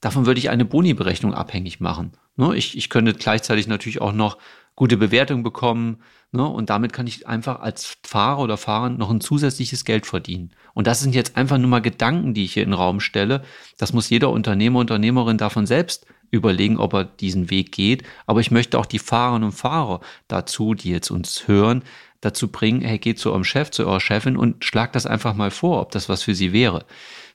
davon 0.02 0.26
würde 0.26 0.40
ich 0.40 0.50
eine 0.50 0.66
Boni-Berechnung 0.66 1.36
abhängig 1.36 1.80
machen. 1.80 2.14
Ne, 2.38 2.56
ich, 2.56 2.76
ich 2.76 2.90
könnte 2.90 3.14
gleichzeitig 3.14 3.68
natürlich 3.68 4.02
auch 4.02 4.14
noch 4.14 4.40
gute 4.76 4.98
Bewertung 4.98 5.44
bekommen. 5.44 5.98
Ne? 6.32 6.44
Und 6.44 6.72
damit 6.72 6.92
kann 6.92 7.06
ich 7.06 7.28
einfach 7.28 7.60
als 7.60 7.98
Fahrer 8.04 8.40
oder 8.40 8.58
Fahrer 8.58 8.90
noch 8.90 9.12
ein 9.12 9.22
zusätzliches 9.22 9.86
Geld 9.86 10.08
verdienen. 10.08 10.54
Und 10.74 10.88
das 10.88 11.00
sind 11.00 11.14
jetzt 11.14 11.38
einfach 11.38 11.60
nur 11.60 11.70
mal 11.70 11.82
Gedanken, 11.82 12.34
die 12.34 12.46
ich 12.46 12.54
hier 12.54 12.64
in 12.64 12.70
den 12.70 12.80
Raum 12.80 13.00
stelle. 13.00 13.44
Das 13.78 13.94
muss 13.94 14.10
jeder 14.10 14.32
Unternehmer, 14.32 14.80
Unternehmerin 14.80 15.38
davon 15.38 15.68
selbst 15.68 16.08
überlegen, 16.32 16.78
ob 16.78 16.94
er 16.94 17.06
diesen 17.06 17.52
Weg 17.52 17.72
geht. 17.72 18.04
Aber 18.26 18.40
ich 18.40 18.52
möchte 18.52 18.80
auch 18.80 18.88
die 18.88 19.00
Fahrerinnen 19.00 19.50
und 19.50 19.56
Fahrer 19.56 20.02
dazu, 20.28 20.74
die 20.74 20.90
jetzt 20.90 21.12
uns 21.12 21.48
hören, 21.48 21.84
dazu 22.22 22.50
bringen, 22.50 22.82
hey, 22.82 22.98
geht 22.98 23.20
zu 23.20 23.32
eurem 23.32 23.44
Chef, 23.44 23.72
zu 23.72 23.86
eurer 23.86 24.00
Chefin 24.00 24.38
und 24.38 24.64
schlagt 24.64 24.96
das 24.96 25.06
einfach 25.06 25.34
mal 25.34 25.52
vor, 25.52 25.82
ob 25.82 25.92
das 25.92 26.10
was 26.10 26.24
für 26.24 26.36
sie 26.36 26.54
wäre. 26.54 26.86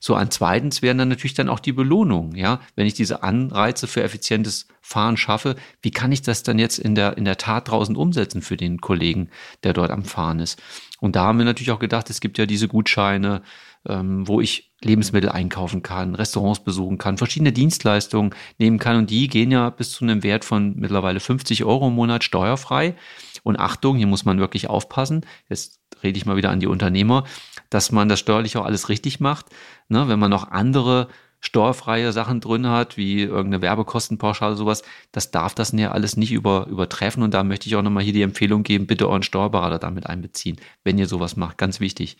So, 0.00 0.16
an 0.16 0.32
zweitens 0.32 0.82
wären 0.82 0.98
dann 0.98 1.08
natürlich 1.08 1.34
dann 1.34 1.48
auch 1.48 1.60
die 1.60 1.72
Belohnungen, 1.72 2.34
ja. 2.34 2.60
Wenn 2.74 2.88
ich 2.88 2.94
diese 2.94 3.22
Anreize 3.22 3.86
für 3.86 4.02
effizientes 4.02 4.66
Fahren 4.80 5.16
schaffe, 5.16 5.54
wie 5.80 5.92
kann 5.92 6.10
ich 6.10 6.22
das 6.22 6.42
dann 6.42 6.58
jetzt 6.58 6.80
in 6.80 6.96
der, 6.96 7.16
in 7.16 7.24
der 7.24 7.36
Tat 7.36 7.68
draußen 7.68 7.94
umsetzen 7.94 8.42
für 8.42 8.56
den 8.56 8.80
Kollegen, 8.80 9.30
der 9.62 9.74
dort 9.74 9.92
am 9.92 10.04
Fahren 10.04 10.40
ist? 10.40 10.60
Und 10.98 11.14
da 11.14 11.24
haben 11.24 11.38
wir 11.38 11.44
natürlich 11.44 11.70
auch 11.70 11.78
gedacht, 11.78 12.10
es 12.10 12.20
gibt 12.20 12.36
ja 12.38 12.46
diese 12.46 12.66
Gutscheine, 12.66 13.42
ähm, 13.88 14.26
wo 14.28 14.40
ich 14.40 14.72
Lebensmittel 14.82 15.30
einkaufen 15.30 15.82
kann, 15.82 16.14
Restaurants 16.14 16.62
besuchen 16.64 16.98
kann, 16.98 17.18
verschiedene 17.18 17.52
Dienstleistungen 17.52 18.34
nehmen 18.58 18.78
kann 18.78 18.96
und 18.96 19.10
die 19.10 19.28
gehen 19.28 19.50
ja 19.50 19.70
bis 19.70 19.92
zu 19.92 20.04
einem 20.04 20.22
Wert 20.22 20.44
von 20.44 20.74
mittlerweile 20.76 21.20
50 21.20 21.64
Euro 21.64 21.88
im 21.88 21.94
Monat 21.94 22.24
steuerfrei. 22.24 22.96
Und 23.44 23.58
Achtung, 23.58 23.96
hier 23.96 24.06
muss 24.06 24.24
man 24.24 24.38
wirklich 24.38 24.68
aufpassen. 24.68 25.26
Jetzt 25.48 25.80
rede 26.02 26.16
ich 26.16 26.26
mal 26.26 26.36
wieder 26.36 26.50
an 26.50 26.60
die 26.60 26.66
Unternehmer, 26.66 27.24
dass 27.70 27.92
man 27.92 28.08
das 28.08 28.20
steuerlich 28.20 28.56
auch 28.56 28.64
alles 28.64 28.88
richtig 28.88 29.20
macht. 29.20 29.46
Ne, 29.88 30.08
wenn 30.08 30.18
man 30.18 30.30
noch 30.30 30.50
andere 30.50 31.08
steuerfreie 31.40 32.12
Sachen 32.12 32.40
drin 32.40 32.68
hat, 32.68 32.96
wie 32.96 33.22
irgendeine 33.22 33.62
Werbekostenpauschale, 33.62 34.54
sowas, 34.54 34.82
das 35.10 35.32
darf 35.32 35.54
das 35.54 35.72
ja 35.72 35.90
alles 35.90 36.16
nicht 36.16 36.30
über, 36.30 36.68
übertreffen. 36.68 37.22
Und 37.22 37.34
da 37.34 37.42
möchte 37.42 37.66
ich 37.66 37.74
auch 37.74 37.82
nochmal 37.82 38.04
hier 38.04 38.12
die 38.12 38.22
Empfehlung 38.22 38.62
geben, 38.62 38.86
bitte 38.86 39.08
euren 39.08 39.24
Steuerberater 39.24 39.80
damit 39.80 40.06
einbeziehen, 40.06 40.56
wenn 40.84 40.98
ihr 40.98 41.08
sowas 41.08 41.36
macht. 41.36 41.58
Ganz 41.58 41.80
wichtig. 41.80 42.16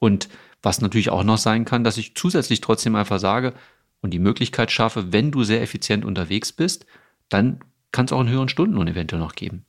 Und 0.00 0.28
was 0.62 0.80
natürlich 0.80 1.10
auch 1.10 1.24
noch 1.24 1.38
sein 1.38 1.64
kann, 1.64 1.84
dass 1.84 1.96
ich 1.96 2.14
zusätzlich 2.14 2.60
trotzdem 2.60 2.96
einfach 2.96 3.18
sage 3.18 3.54
und 4.00 4.12
die 4.12 4.18
Möglichkeit 4.18 4.70
schaffe, 4.70 5.12
wenn 5.12 5.30
du 5.30 5.44
sehr 5.44 5.62
effizient 5.62 6.04
unterwegs 6.04 6.52
bist, 6.52 6.86
dann 7.28 7.60
kann 7.92 8.06
es 8.06 8.12
auch 8.12 8.20
einen 8.20 8.28
höheren 8.28 8.48
Stundenlohn 8.48 8.88
eventuell 8.88 9.20
noch 9.20 9.34
geben. 9.34 9.64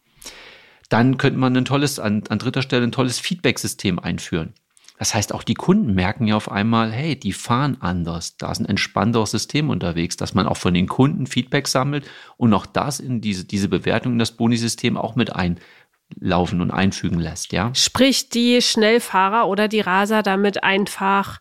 Dann 0.90 1.18
könnte 1.18 1.40
man 1.40 1.56
ein 1.56 1.66
tolles, 1.66 2.00
an, 2.00 2.24
an 2.30 2.40
dritter 2.40 2.62
Stelle 2.62 2.84
ein 2.84 2.92
tolles 2.92 3.20
Feedback-System 3.20 3.98
einführen. 4.00 4.54
Das 5.02 5.16
heißt, 5.16 5.34
auch 5.34 5.42
die 5.42 5.56
Kunden 5.56 5.96
merken 5.96 6.28
ja 6.28 6.36
auf 6.36 6.52
einmal, 6.52 6.92
hey, 6.92 7.16
die 7.16 7.34
fahren 7.34 7.78
anders. 7.80 8.38
Da 8.38 8.52
ist 8.52 8.60
ein 8.60 8.68
entspannteres 8.68 9.32
System 9.32 9.72
unterwegs, 9.72 10.16
dass 10.16 10.36
man 10.36 10.46
auch 10.46 10.58
von 10.58 10.76
den 10.76 10.88
Kunden 10.88 11.26
Feedback 11.26 11.68
sammelt 11.68 12.08
und 12.38 12.54
auch 12.54 12.68
das 12.68 13.00
in 13.00 13.20
diese, 13.20 13.46
diese 13.46 13.68
Bewertung 13.68 14.14
in 14.14 14.20
das 14.20 14.34
Boni-System 14.34 14.98
auch 14.98 15.16
mit 15.16 15.36
einlaufen 16.20 16.62
und 16.62 16.72
einfügen 16.72 17.20
lässt, 17.20 17.54
ja. 17.54 17.72
Sprich, 17.74 18.30
die 18.30 18.62
Schnellfahrer 18.62 19.48
oder 19.48 19.68
die 19.68 19.82
Raser 19.82 20.24
damit 20.24 20.64
einfach, 20.64 21.40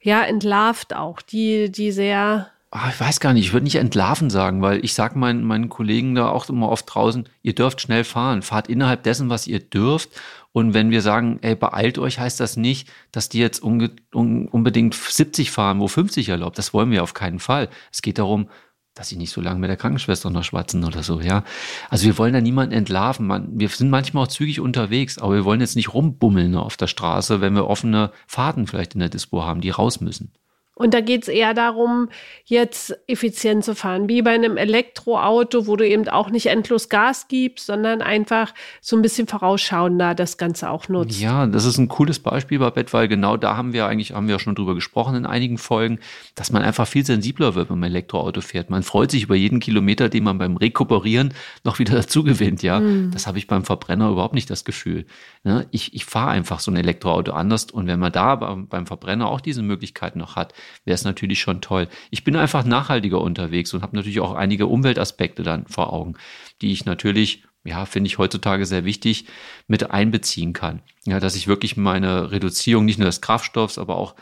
ja, 0.00 0.22
entlarvt 0.22 0.94
auch, 0.94 1.22
die, 1.22 1.70
die 1.70 1.92
sehr 1.92 2.50
ach, 2.76 2.90
ich 2.92 3.00
weiß 3.00 3.20
gar 3.20 3.32
nicht, 3.32 3.46
ich 3.46 3.52
würde 3.52 3.64
nicht 3.64 3.76
entlarven 3.76 4.28
sagen, 4.28 4.60
weil 4.60 4.84
ich 4.84 4.94
sage 4.94 5.18
meinen, 5.18 5.44
meinen 5.44 5.68
Kollegen 5.68 6.14
da 6.14 6.28
auch 6.28 6.48
immer 6.48 6.68
oft 6.68 6.84
draußen, 6.92 7.28
ihr 7.42 7.54
dürft 7.54 7.80
schnell 7.80 8.04
fahren, 8.04 8.42
fahrt 8.42 8.68
innerhalb 8.68 9.02
dessen, 9.02 9.30
was 9.30 9.46
ihr 9.46 9.60
dürft. 9.60 10.10
Und 10.52 10.72
wenn 10.72 10.90
wir 10.90 11.02
sagen, 11.02 11.38
ey, 11.42 11.54
beeilt 11.54 11.98
euch, 11.98 12.18
heißt 12.18 12.40
das 12.40 12.56
nicht, 12.56 12.88
dass 13.12 13.28
die 13.28 13.38
jetzt 13.38 13.62
un, 13.62 13.90
unbedingt 14.12 14.94
70 14.94 15.50
fahren, 15.50 15.80
wo 15.80 15.88
50 15.88 16.28
erlaubt. 16.28 16.56
Das 16.56 16.72
wollen 16.72 16.90
wir 16.90 17.02
auf 17.02 17.14
keinen 17.14 17.40
Fall. 17.40 17.68
Es 17.92 18.00
geht 18.00 18.18
darum, 18.18 18.48
dass 18.96 19.08
sie 19.08 19.16
nicht 19.16 19.30
so 19.30 19.40
lange 19.40 19.60
mit 19.60 19.68
der 19.68 19.76
Krankenschwester 19.76 20.30
noch 20.30 20.42
schwatzen 20.42 20.82
oder 20.82 21.02
so, 21.02 21.20
ja. 21.20 21.44
Also 21.90 22.06
wir 22.06 22.18
wollen 22.18 22.32
da 22.32 22.40
niemanden 22.40 22.74
entlarven. 22.74 23.26
Man, 23.26 23.48
wir 23.52 23.68
sind 23.68 23.90
manchmal 23.90 24.24
auch 24.24 24.28
zügig 24.28 24.58
unterwegs, 24.58 25.18
aber 25.18 25.34
wir 25.34 25.44
wollen 25.44 25.60
jetzt 25.60 25.76
nicht 25.76 25.92
rumbummeln 25.92 26.56
auf 26.56 26.76
der 26.76 26.86
Straße, 26.86 27.42
wenn 27.42 27.54
wir 27.54 27.68
offene 27.68 28.10
Fahrten 28.26 28.66
vielleicht 28.66 28.94
in 28.94 29.00
der 29.00 29.10
Dispo 29.10 29.44
haben, 29.44 29.60
die 29.60 29.70
raus 29.70 30.00
müssen. 30.00 30.32
Und 30.78 30.92
da 30.92 31.00
geht 31.00 31.22
es 31.22 31.28
eher 31.28 31.54
darum, 31.54 32.10
jetzt 32.44 32.94
effizient 33.06 33.64
zu 33.64 33.74
fahren, 33.74 34.10
wie 34.10 34.20
bei 34.20 34.32
einem 34.32 34.58
Elektroauto, 34.58 35.66
wo 35.66 35.74
du 35.76 35.88
eben 35.88 36.06
auch 36.10 36.28
nicht 36.28 36.48
endlos 36.48 36.90
Gas 36.90 37.28
gibst, 37.28 37.64
sondern 37.64 38.02
einfach 38.02 38.52
so 38.82 38.94
ein 38.94 39.00
bisschen 39.00 39.26
vorausschauender 39.26 40.14
das 40.14 40.36
Ganze 40.36 40.68
auch 40.68 40.90
nutzt. 40.90 41.18
Ja, 41.18 41.46
das 41.46 41.64
ist 41.64 41.78
ein 41.78 41.88
cooles 41.88 42.18
Beispiel, 42.18 42.58
Babette, 42.58 42.92
weil 42.92 43.08
genau 43.08 43.38
da 43.38 43.56
haben 43.56 43.72
wir 43.72 43.86
eigentlich, 43.86 44.12
haben 44.12 44.28
wir 44.28 44.38
schon 44.38 44.54
drüber 44.54 44.74
gesprochen 44.74 45.14
in 45.14 45.24
einigen 45.24 45.56
Folgen, 45.56 45.98
dass 46.34 46.52
man 46.52 46.60
einfach 46.60 46.86
viel 46.86 47.06
sensibler 47.06 47.54
wird, 47.54 47.70
wenn 47.70 47.78
man 47.78 47.90
Elektroauto 47.90 48.42
fährt. 48.42 48.68
Man 48.68 48.82
freut 48.82 49.10
sich 49.10 49.22
über 49.22 49.34
jeden 49.34 49.60
Kilometer, 49.60 50.10
den 50.10 50.24
man 50.24 50.36
beim 50.36 50.58
Rekuperieren 50.58 51.32
noch 51.64 51.78
wieder 51.78 51.94
dazu 51.96 52.22
gewinnt, 52.22 52.62
ja. 52.62 52.80
Mhm. 52.80 53.12
Das 53.12 53.26
habe 53.26 53.38
ich 53.38 53.46
beim 53.46 53.64
Verbrenner 53.64 54.10
überhaupt 54.10 54.34
nicht 54.34 54.50
das 54.50 54.66
Gefühl. 54.66 55.06
Ne? 55.42 55.66
Ich, 55.70 55.94
ich 55.94 56.04
fahre 56.04 56.32
einfach 56.32 56.60
so 56.60 56.70
ein 56.70 56.76
Elektroauto 56.76 57.32
anders 57.32 57.64
und 57.70 57.86
wenn 57.86 57.98
man 57.98 58.12
da 58.12 58.36
beim, 58.36 58.68
beim 58.68 58.86
Verbrenner 58.86 59.28
auch 59.28 59.40
diese 59.40 59.62
Möglichkeit 59.62 60.16
noch 60.16 60.36
hat, 60.36 60.52
wäre 60.84 60.94
es 60.94 61.04
natürlich 61.04 61.40
schon 61.40 61.60
toll. 61.60 61.88
Ich 62.10 62.24
bin 62.24 62.36
einfach 62.36 62.64
nachhaltiger 62.64 63.20
unterwegs 63.20 63.72
und 63.74 63.82
habe 63.82 63.96
natürlich 63.96 64.20
auch 64.20 64.34
einige 64.34 64.66
Umweltaspekte 64.66 65.42
dann 65.42 65.66
vor 65.66 65.92
Augen, 65.92 66.14
die 66.62 66.72
ich 66.72 66.84
natürlich 66.84 67.44
ja, 67.66 67.84
finde 67.84 68.08
ich 68.08 68.18
heutzutage 68.18 68.64
sehr 68.64 68.84
wichtig, 68.84 69.26
mit 69.66 69.90
einbeziehen 69.90 70.52
kann. 70.52 70.82
Ja, 71.04 71.20
dass 71.20 71.36
ich 71.36 71.48
wirklich 71.48 71.76
meine 71.76 72.30
Reduzierung 72.30 72.84
nicht 72.84 72.98
nur 72.98 73.06
des 73.06 73.20
Kraftstoffs, 73.20 73.78
aber 73.78 73.96
auch 73.96 74.14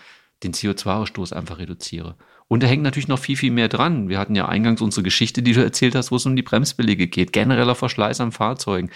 den 0.43 0.53
CO2-Ausstoß 0.53 1.33
einfach 1.33 1.59
reduziere. 1.59 2.17
Und 2.49 2.63
da 2.63 2.67
hängt 2.67 2.83
natürlich 2.83 3.09
noch 3.09 3.19
viel, 3.19 3.37
viel 3.37 3.51
mehr 3.51 3.69
dran. 3.69 4.09
Wir 4.09 4.19
hatten 4.19 4.35
ja 4.35 4.49
eingangs 4.49 4.81
unsere 4.81 5.03
Geschichte, 5.03 5.43
die 5.43 5.53
du 5.53 5.63
erzählt 5.63 5.95
hast, 5.95 6.11
wo 6.11 6.17
es 6.17 6.27
um 6.27 6.37
die 6.37 6.43
Bremsbelege 6.43 7.07
geht, 7.07 7.33
genereller 7.33 7.75
Verschleiß 7.75 8.21
an 8.21 8.33
Fahrzeugen, 8.33 8.91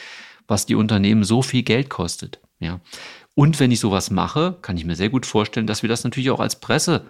was 0.46 0.66
die 0.66 0.74
Unternehmen 0.74 1.24
so 1.24 1.42
viel 1.42 1.62
Geld 1.62 1.88
kostet. 1.88 2.40
Ja. 2.58 2.80
Und 3.34 3.60
wenn 3.60 3.70
ich 3.70 3.80
sowas 3.80 4.10
mache, 4.10 4.58
kann 4.62 4.76
ich 4.76 4.84
mir 4.84 4.96
sehr 4.96 5.10
gut 5.10 5.24
vorstellen, 5.24 5.66
dass 5.66 5.82
wir 5.82 5.88
das 5.88 6.04
natürlich 6.04 6.30
auch 6.30 6.40
als 6.40 6.60
Presse 6.60 7.06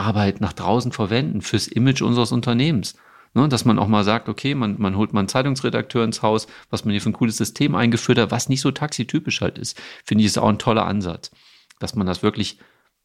Arbeit 0.00 0.40
nach 0.40 0.52
draußen 0.52 0.92
verwenden 0.92 1.40
fürs 1.40 1.68
Image 1.68 2.02
unseres 2.02 2.32
Unternehmens. 2.32 2.96
Ne, 3.32 3.48
dass 3.48 3.64
man 3.64 3.78
auch 3.78 3.86
mal 3.86 4.02
sagt, 4.02 4.28
okay, 4.28 4.56
man, 4.56 4.74
man 4.80 4.96
holt 4.96 5.12
mal 5.12 5.20
einen 5.20 5.28
Zeitungsredakteur 5.28 6.02
ins 6.02 6.20
Haus, 6.20 6.48
was 6.68 6.84
man 6.84 6.90
hier 6.90 7.00
für 7.00 7.10
ein 7.10 7.14
cooles 7.14 7.36
System 7.36 7.76
eingeführt 7.76 8.18
hat, 8.18 8.32
was 8.32 8.48
nicht 8.48 8.60
so 8.60 8.72
taxitypisch 8.72 9.40
halt 9.40 9.56
ist, 9.56 9.80
finde 10.04 10.22
ich, 10.22 10.26
ist 10.26 10.38
auch 10.38 10.48
ein 10.48 10.58
toller 10.58 10.84
Ansatz, 10.84 11.30
dass 11.78 11.94
man 11.94 12.08
das 12.08 12.24
wirklich 12.24 12.58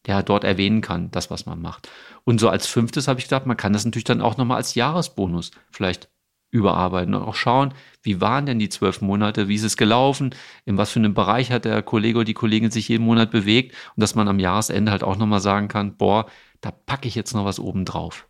ja, 0.08 0.24
dort 0.24 0.44
erwähnen 0.44 0.82
kann, 0.82 1.12
das, 1.12 1.30
was 1.30 1.46
man 1.46 1.62
macht. 1.62 1.90
Und 2.24 2.40
so 2.40 2.50
als 2.50 2.66
fünftes 2.66 3.08
habe 3.08 3.20
ich 3.20 3.26
gedacht, 3.26 3.46
man 3.46 3.58
kann 3.58 3.74
das 3.74 3.86
natürlich 3.86 4.04
dann 4.04 4.22
auch 4.22 4.38
nochmal 4.38 4.58
als 4.58 4.74
Jahresbonus 4.74 5.52
vielleicht 5.70 6.10
überarbeiten 6.52 7.14
und 7.14 7.24
auch 7.24 7.36
schauen, 7.36 7.74
wie 8.02 8.22
waren 8.22 8.46
denn 8.46 8.60
die 8.60 8.70
zwölf 8.70 9.02
Monate, 9.02 9.48
wie 9.48 9.56
ist 9.56 9.64
es 9.64 9.78
gelaufen, 9.78 10.34
in 10.66 10.78
was 10.78 10.92
für 10.92 11.00
einem 11.00 11.14
Bereich 11.14 11.52
hat 11.52 11.66
der 11.66 11.82
Kollege 11.82 12.20
oder 12.20 12.26
die 12.26 12.34
Kollegin 12.34 12.72
sich 12.72 12.88
jeden 12.88 13.06
Monat 13.06 13.32
bewegt 13.32 13.76
und 13.96 14.02
dass 14.02 14.16
man 14.16 14.28
am 14.28 14.40
Jahresende 14.40 14.92
halt 14.92 15.04
auch 15.04 15.18
nochmal 15.18 15.42
sagen 15.42 15.68
kann, 15.68 15.98
boah, 15.98 16.28
da 16.62 16.72
packe 16.72 17.08
ich 17.08 17.16
jetzt 17.16 17.34
noch 17.34 17.46
was 17.46 17.60
oben 17.60 17.86
drauf. 17.86 18.28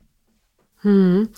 Hm. 0.86 1.30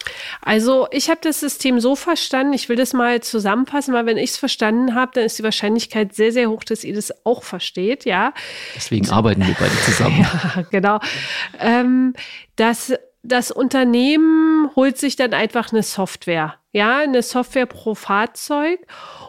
Also 0.41 0.87
ich 0.91 1.09
habe 1.09 1.21
das 1.23 1.39
System 1.39 1.79
so 1.79 1.95
verstanden, 1.95 2.51
ich 2.51 2.67
will 2.67 2.75
das 2.75 2.91
mal 2.91 3.21
zusammenfassen, 3.21 3.93
weil 3.93 4.05
wenn 4.05 4.17
ich 4.17 4.31
es 4.31 4.37
verstanden 4.37 4.93
habe, 4.93 5.13
dann 5.15 5.23
ist 5.23 5.39
die 5.39 5.43
Wahrscheinlichkeit 5.43 6.13
sehr, 6.13 6.33
sehr 6.33 6.49
hoch, 6.49 6.65
dass 6.65 6.83
ihr 6.83 6.93
das 6.93 7.25
auch 7.25 7.43
versteht, 7.43 8.03
ja. 8.03 8.33
Deswegen 8.75 9.09
arbeiten 9.09 9.47
wir 9.47 9.55
beide 9.57 9.75
zusammen. 9.85 10.19
ja, 10.55 10.63
genau. 10.69 10.99
Ähm, 11.59 12.13
dass 12.57 12.93
das 13.23 13.51
Unternehmen 13.51 14.69
holt 14.75 14.97
sich 14.97 15.15
dann 15.15 15.33
einfach 15.33 15.71
eine 15.71 15.83
Software, 15.83 16.55
ja, 16.77 16.99
eine 16.99 17.23
Software 17.23 17.65
pro 17.65 17.95
Fahrzeug 17.95 18.79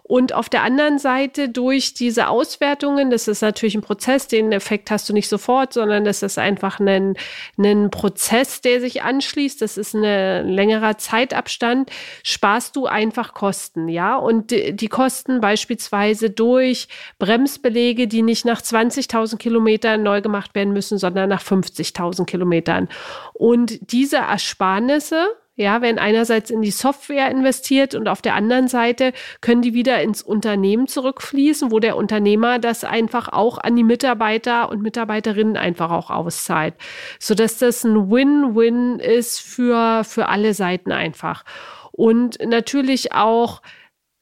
und 0.02 0.34
auf 0.34 0.48
der 0.48 0.62
anderen 0.62 0.98
Seite 0.98 1.48
durch 1.48 1.94
diese 1.94 2.28
Auswertungen, 2.28 3.10
das 3.10 3.26
ist 3.26 3.40
natürlich 3.40 3.74
ein 3.74 3.80
Prozess, 3.80 4.26
den 4.26 4.52
Effekt 4.52 4.90
hast 4.90 5.08
du 5.08 5.14
nicht 5.14 5.28
sofort, 5.28 5.72
sondern 5.72 6.04
das 6.04 6.22
ist 6.22 6.38
einfach 6.38 6.78
ein, 6.78 7.14
ein 7.58 7.90
Prozess, 7.90 8.60
der 8.60 8.80
sich 8.80 9.02
anschließt. 9.02 9.62
Das 9.62 9.78
ist 9.78 9.94
ein 9.94 10.48
längerer 10.48 10.98
Zeitabstand, 10.98 11.90
sparst 12.22 12.76
du 12.76 12.86
einfach 12.86 13.32
Kosten, 13.32 13.88
ja. 13.88 14.16
Und 14.16 14.50
die 14.50 14.88
Kosten 14.88 15.40
beispielsweise 15.40 16.30
durch 16.30 16.88
Bremsbelege, 17.18 18.08
die 18.08 18.22
nicht 18.22 18.44
nach 18.44 18.60
20.000 18.60 19.38
Kilometern 19.38 20.02
neu 20.02 20.20
gemacht 20.20 20.54
werden 20.54 20.72
müssen, 20.74 20.98
sondern 20.98 21.30
nach 21.30 21.42
50.000 21.42 22.26
Kilometern. 22.26 22.88
Und 23.32 23.78
diese 23.92 24.16
Ersparnisse, 24.16 25.28
ja, 25.58 25.82
werden 25.82 25.98
einerseits 25.98 26.50
in 26.50 26.62
die 26.62 26.70
Software 26.70 27.30
investiert 27.32 27.96
und 27.96 28.06
auf 28.06 28.22
der 28.22 28.36
anderen 28.36 28.68
Seite 28.68 29.12
können 29.40 29.60
die 29.60 29.74
wieder 29.74 30.00
ins 30.00 30.22
Unternehmen 30.22 30.86
zurückfließen, 30.86 31.72
wo 31.72 31.80
der 31.80 31.96
Unternehmer 31.96 32.60
das 32.60 32.84
einfach 32.84 33.28
auch 33.28 33.58
an 33.58 33.74
die 33.74 33.82
Mitarbeiter 33.82 34.68
und 34.68 34.82
Mitarbeiterinnen 34.82 35.56
einfach 35.56 35.90
auch 35.90 36.10
auszahlt, 36.10 36.74
sodass 37.18 37.58
das 37.58 37.82
ein 37.82 38.08
Win-Win 38.08 39.00
ist 39.00 39.40
für, 39.40 40.04
für 40.04 40.28
alle 40.28 40.54
Seiten 40.54 40.92
einfach. 40.92 41.44
Und 41.90 42.38
natürlich 42.46 43.12
auch 43.12 43.60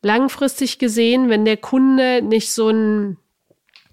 langfristig 0.01 0.79
gesehen, 0.79 1.29
wenn 1.29 1.45
der 1.45 1.59
Kunde 1.59 2.23
nicht 2.23 2.51
so 2.51 2.71
ein 2.71 3.19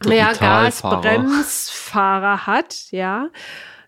ja, 0.05 0.31
Gasbremsfahrer 0.31 2.47
hat, 2.47 2.89
ja, 2.91 3.27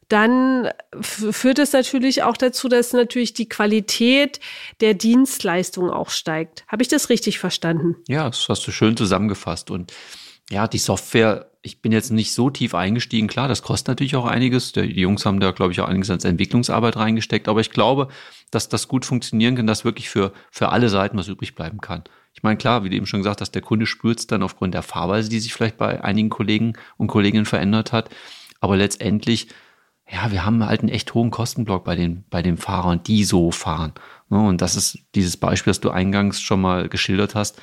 dann 0.08 0.70
führt 1.02 1.60
es 1.60 1.74
natürlich 1.74 2.24
auch 2.24 2.38
dazu, 2.38 2.68
dass 2.70 2.94
natürlich 2.94 3.34
die 3.34 3.50
Qualität 3.50 4.40
der 4.82 4.94
Dienstleistung 4.94 5.90
auch 5.90 6.10
steigt. 6.10 6.64
Habe 6.68 6.84
ich 6.84 6.90
das 6.90 7.10
richtig 7.10 7.40
verstanden? 7.40 7.96
Ja, 8.08 8.26
das 8.26 8.48
hast 8.48 8.68
du 8.68 8.72
schön 8.72 8.96
zusammengefasst. 8.96 9.72
Und 9.72 9.94
ja, 10.52 10.68
die 10.68 10.78
Software, 10.78 11.50
ich 11.64 11.82
bin 11.82 11.92
jetzt 11.92 12.12
nicht 12.12 12.34
so 12.34 12.52
tief 12.52 12.76
eingestiegen. 12.76 13.28
Klar, 13.28 13.48
das 13.48 13.64
kostet 13.64 13.88
natürlich 13.88 14.16
auch 14.16 14.26
einiges. 14.26 14.74
Die 14.74 14.82
Jungs 14.82 15.26
haben 15.26 15.40
da, 15.40 15.52
glaube 15.52 15.72
ich, 15.72 15.82
auch 15.82 15.88
einiges 15.88 16.12
als 16.12 16.24
Entwicklungsarbeit 16.24 16.98
reingesteckt. 16.98 17.48
Aber 17.48 17.62
ich 17.62 17.72
glaube, 17.72 18.10
dass 18.52 18.70
das 18.70 18.88
gut 18.88 19.06
funktionieren 19.06 19.56
kann, 19.56 19.66
dass 19.66 19.86
wirklich 19.86 20.10
für, 20.10 20.34
für 20.52 20.70
alle 20.70 20.90
Seiten 20.90 21.18
was 21.18 21.28
übrig 21.28 21.56
bleiben 21.56 21.82
kann. 21.82 22.04
Ich 22.36 22.44
meine, 22.44 22.58
klar, 22.58 22.84
wie 22.84 22.90
du 22.90 22.96
eben 22.96 23.08
schon 23.08 23.22
gesagt 23.22 23.42
hast, 23.42 23.52
der 23.52 23.62
Kunde 23.64 23.88
spürt 23.88 24.20
es 24.20 24.28
dann 24.28 24.44
aufgrund 24.44 24.76
der 24.76 24.84
Fahrweise, 24.84 25.30
die 25.30 25.40
sich 25.40 25.54
vielleicht 25.54 25.78
bei 25.78 26.04
einigen 26.04 26.30
Kollegen 26.30 26.74
und 26.98 27.08
Kolleginnen 27.08 27.46
verändert 27.46 27.92
hat. 27.92 28.10
Aber 28.60 28.78
letztendlich, 28.78 29.48
ja, 30.10 30.32
wir 30.32 30.46
haben 30.46 30.64
halt 30.64 30.82
einen 30.82 30.90
echt 30.90 31.14
hohen 31.14 31.32
Kostenblock 31.32 31.84
bei 31.84 31.96
den, 31.96 32.26
bei 32.30 32.42
den 32.42 32.58
Fahrern, 32.58 33.02
die 33.04 33.24
so 33.24 33.52
fahren. 33.52 33.94
Ne, 34.30 34.40
und 34.40 34.62
das 34.62 34.76
ist 34.76 35.00
dieses 35.16 35.38
Beispiel, 35.38 35.72
das 35.72 35.82
du 35.82 35.90
eingangs 35.90 36.42
schon 36.42 36.62
mal 36.62 36.90
geschildert 36.90 37.36
hast. 37.36 37.62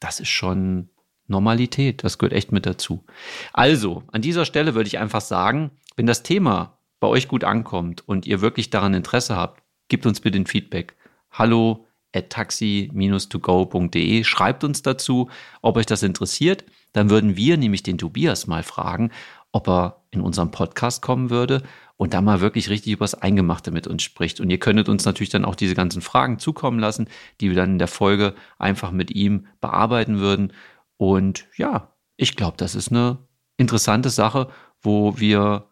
Das 0.00 0.20
ist 0.20 0.28
schon 0.28 0.88
Normalität. 1.26 2.02
Das 2.04 2.18
gehört 2.18 2.32
echt 2.32 2.52
mit 2.52 2.66
dazu. 2.66 3.04
Also, 3.52 4.04
an 4.10 4.22
dieser 4.22 4.44
Stelle 4.46 4.74
würde 4.74 4.88
ich 4.88 4.98
einfach 4.98 5.20
sagen, 5.20 5.70
wenn 5.96 6.06
das 6.06 6.22
Thema 6.22 6.78
bei 6.98 7.08
euch 7.08 7.28
gut 7.28 7.44
ankommt 7.44 8.06
und 8.08 8.26
ihr 8.26 8.40
wirklich 8.40 8.70
daran 8.70 8.94
Interesse 8.94 9.36
habt, 9.36 9.62
gebt 9.88 10.06
uns 10.06 10.20
bitte 10.20 10.38
ein 10.38 10.46
Feedback. 10.46 10.96
Hallo 11.30 11.86
at 12.14 12.30
taxi-to-go.de. 12.30 14.24
Schreibt 14.24 14.64
uns 14.64 14.82
dazu, 14.82 15.28
ob 15.60 15.76
euch 15.76 15.86
das 15.86 16.02
interessiert. 16.02 16.64
Dann 16.92 17.10
würden 17.10 17.36
wir 17.36 17.56
nämlich 17.56 17.82
den 17.82 17.98
Tobias 17.98 18.46
mal 18.46 18.62
fragen, 18.62 19.10
ob 19.50 19.68
er 19.68 20.01
in 20.12 20.20
unserem 20.20 20.50
Podcast 20.50 21.02
kommen 21.02 21.30
würde 21.30 21.62
und 21.96 22.14
da 22.14 22.20
mal 22.20 22.40
wirklich 22.40 22.68
richtig 22.68 22.92
übers 22.92 23.14
Eingemachte 23.14 23.70
mit 23.70 23.86
uns 23.86 24.02
spricht. 24.02 24.40
Und 24.40 24.50
ihr 24.50 24.58
könntet 24.58 24.88
uns 24.88 25.04
natürlich 25.04 25.30
dann 25.30 25.44
auch 25.44 25.54
diese 25.54 25.74
ganzen 25.74 26.02
Fragen 26.02 26.38
zukommen 26.38 26.78
lassen, 26.78 27.08
die 27.40 27.48
wir 27.48 27.56
dann 27.56 27.72
in 27.72 27.78
der 27.78 27.88
Folge 27.88 28.34
einfach 28.58 28.92
mit 28.92 29.10
ihm 29.10 29.46
bearbeiten 29.60 30.18
würden. 30.18 30.52
Und 30.98 31.46
ja, 31.56 31.94
ich 32.16 32.36
glaube, 32.36 32.56
das 32.58 32.74
ist 32.74 32.90
eine 32.90 33.18
interessante 33.56 34.10
Sache, 34.10 34.48
wo 34.82 35.18
wir 35.18 35.70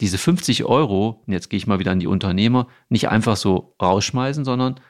diese 0.00 0.18
50 0.18 0.64
Euro, 0.64 1.22
jetzt 1.26 1.50
gehe 1.50 1.58
ich 1.58 1.66
mal 1.66 1.78
wieder 1.78 1.92
an 1.92 2.00
die 2.00 2.06
Unternehmer, 2.06 2.68
nicht 2.88 3.08
einfach 3.08 3.36
so 3.36 3.76
rausschmeißen, 3.80 4.44
sondern 4.44 4.80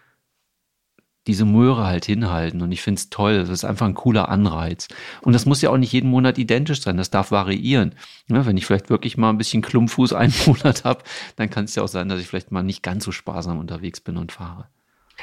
diese 1.27 1.45
Möhre 1.45 1.87
halt 1.87 2.05
hinhalten. 2.05 2.63
Und 2.63 2.73
ich 2.73 2.83
finde 2.83 2.99
es 2.99 3.11
toll. 3.11 3.39
Das 3.39 3.49
ist 3.49 3.65
einfach 3.65 3.87
ein 3.87 3.95
cooler 3.95 4.29
Anreiz. 4.29 4.89
Und 5.21 5.33
das 5.33 5.47
muss 5.47 5.63
ja 5.63 5.71
auch 5.71 5.77
nicht 5.77 5.93
jeden 5.93 6.11
Monat 6.11 6.39
identisch 6.39 6.83
sein. 6.83 6.97
Das 6.97 7.11
darf 7.11 7.31
variieren. 7.31 7.95
Ja, 8.29 8.45
wenn 8.47 8.57
ich 8.57 8.67
vielleicht 8.67 8.91
wirklich 8.91 9.17
mal 9.17 9.31
ein 9.31 9.39
bisschen 9.39 9.63
Klumpfuß 9.63 10.13
einen 10.15 10.35
Monat 10.47 10.85
habe, 10.85 11.03
dann 11.37 11.51
kann 11.51 11.65
es 11.65 11.75
ja 11.75 11.83
auch 11.83 11.89
sein, 11.89 12.09
dass 12.09 12.21
ich 12.21 12.27
vielleicht 12.27 12.53
mal 12.53 12.63
nicht 12.63 12.83
ganz 12.83 13.05
so 13.05 13.13
sparsam 13.13 13.59
unterwegs 13.59 14.01
bin 14.01 14.17
und 14.17 14.33
fahre. 14.33 14.67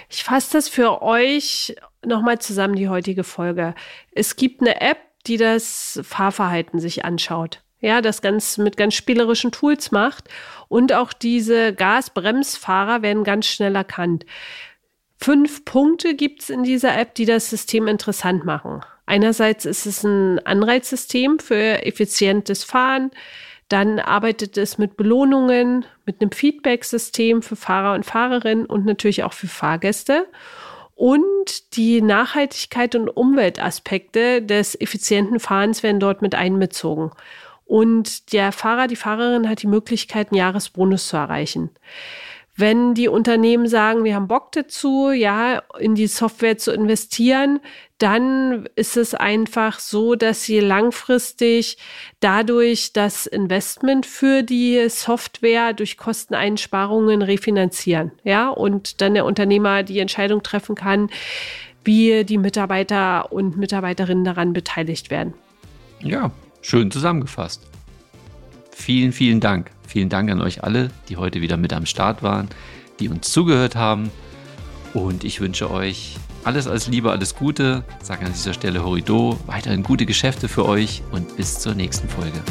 Ich 0.07 0.23
fasse 0.23 0.53
das 0.53 0.69
für 0.69 1.01
euch 1.01 1.75
nochmal 2.05 2.39
zusammen, 2.39 2.75
die 2.75 2.89
heutige 2.89 3.23
Folge. 3.23 3.75
Es 4.11 4.35
gibt 4.35 4.61
eine 4.61 4.79
App, 4.79 4.99
die 5.27 5.37
das 5.37 5.99
Fahrverhalten 6.03 6.79
sich 6.79 7.03
anschaut. 7.03 7.61
Ja, 7.81 8.01
das 8.01 8.21
ganz 8.21 8.57
mit 8.57 8.75
ganz 8.75 8.93
spielerischen 8.93 9.51
Tools 9.51 9.91
macht. 9.91 10.27
Und 10.67 10.93
auch 10.93 11.13
diese 11.13 11.73
Gasbremsfahrer 11.73 13.01
werden 13.01 13.23
ganz 13.23 13.47
schnell 13.47 13.75
erkannt. 13.75 14.25
Fünf 15.21 15.65
Punkte 15.65 16.15
gibt 16.15 16.43
es 16.43 16.49
in 16.49 16.63
dieser 16.63 16.97
App, 16.97 17.13
die 17.15 17.25
das 17.25 17.49
System 17.49 17.88
interessant 17.88 18.45
machen. 18.45 18.81
Einerseits 19.05 19.65
ist 19.65 19.85
es 19.85 20.03
ein 20.03 20.39
Anreizsystem 20.45 21.39
für 21.39 21.85
effizientes 21.85 22.63
Fahren. 22.63 23.11
Dann 23.67 23.99
arbeitet 23.99 24.57
es 24.57 24.77
mit 24.77 24.95
Belohnungen, 24.95 25.85
mit 26.05 26.21
einem 26.21 26.31
Feedback-System 26.31 27.41
für 27.41 27.57
Fahrer 27.57 27.95
und 27.95 28.05
Fahrerinnen 28.05 28.65
und 28.65 28.85
natürlich 28.85 29.23
auch 29.23 29.33
für 29.33 29.47
Fahrgäste. 29.47 30.25
Und 30.95 31.75
die 31.75 32.01
Nachhaltigkeit 32.01 32.95
und 32.95 33.09
Umweltaspekte 33.09 34.41
des 34.41 34.79
effizienten 34.79 35.39
Fahrens 35.39 35.83
werden 35.83 35.99
dort 35.99 36.21
mit 36.21 36.33
einbezogen. 36.33 37.11
Und 37.65 38.31
der 38.31 38.51
Fahrer, 38.51 38.88
die 38.88 38.95
Fahrerin 38.95 39.49
hat 39.49 39.61
die 39.61 39.67
Möglichkeit, 39.67 40.31
einen 40.31 40.39
Jahresbonus 40.39 41.09
zu 41.09 41.17
erreichen. 41.17 41.69
Wenn 42.59 42.93
die 42.93 43.07
Unternehmen 43.07 43.69
sagen, 43.69 44.03
wir 44.03 44.15
haben 44.15 44.27
Bock 44.27 44.51
dazu, 44.51 45.11
ja, 45.11 45.63
in 45.79 45.95
die 45.95 46.07
Software 46.07 46.57
zu 46.57 46.73
investieren, 46.73 47.61
dann 47.99 48.67
ist 48.75 48.97
es 48.97 49.15
einfach 49.15 49.79
so, 49.79 50.15
dass 50.15 50.43
sie 50.43 50.59
langfristig 50.59 51.77
dadurch 52.19 52.91
das 52.91 53.27
Investment 53.27 54.05
für 54.05 54.43
die 54.43 54.89
Software 54.89 55.71
durch 55.71 55.95
Kosteneinsparungen 55.95 57.21
refinanzieren. 57.21 58.12
Ja, 58.25 58.49
und 58.49 58.99
dann 58.99 59.13
der 59.13 59.23
Unternehmer 59.23 59.84
die 59.84 59.99
Entscheidung 59.99 60.43
treffen 60.43 60.75
kann, 60.75 61.10
wie 61.86 62.25
die 62.25 62.38
Mitarbeiter 62.38 63.31
und 63.31 63.55
Mitarbeiterinnen 63.55 64.25
daran 64.25 64.51
beteiligt 64.51 65.12
werden. 65.12 65.34
Ja, 66.01 66.31
schön 66.62 66.91
zusammengefasst. 66.91 67.65
Vielen, 68.79 69.11
vielen 69.11 69.41
Dank. 69.41 69.71
Vielen 69.85 70.07
Dank 70.07 70.31
an 70.31 70.41
euch 70.41 70.63
alle, 70.63 70.89
die 71.09 71.17
heute 71.17 71.41
wieder 71.41 71.57
mit 71.57 71.73
am 71.73 71.85
Start 71.85 72.23
waren, 72.23 72.47
die 72.99 73.09
uns 73.09 73.29
zugehört 73.29 73.75
haben. 73.75 74.09
Und 74.93 75.25
ich 75.25 75.41
wünsche 75.41 75.69
euch 75.69 76.15
alles, 76.45 76.65
alles 76.65 76.87
Liebe, 76.87 77.11
alles 77.11 77.35
Gute. 77.35 77.83
Sage 78.01 78.25
an 78.25 78.31
dieser 78.31 78.53
Stelle 78.53 78.83
Horido, 78.83 79.37
weiterhin 79.47 79.83
gute 79.83 80.05
Geschäfte 80.05 80.47
für 80.47 80.65
euch 80.65 81.03
und 81.11 81.35
bis 81.35 81.59
zur 81.59 81.75
nächsten 81.75 82.07
Folge. 82.07 82.41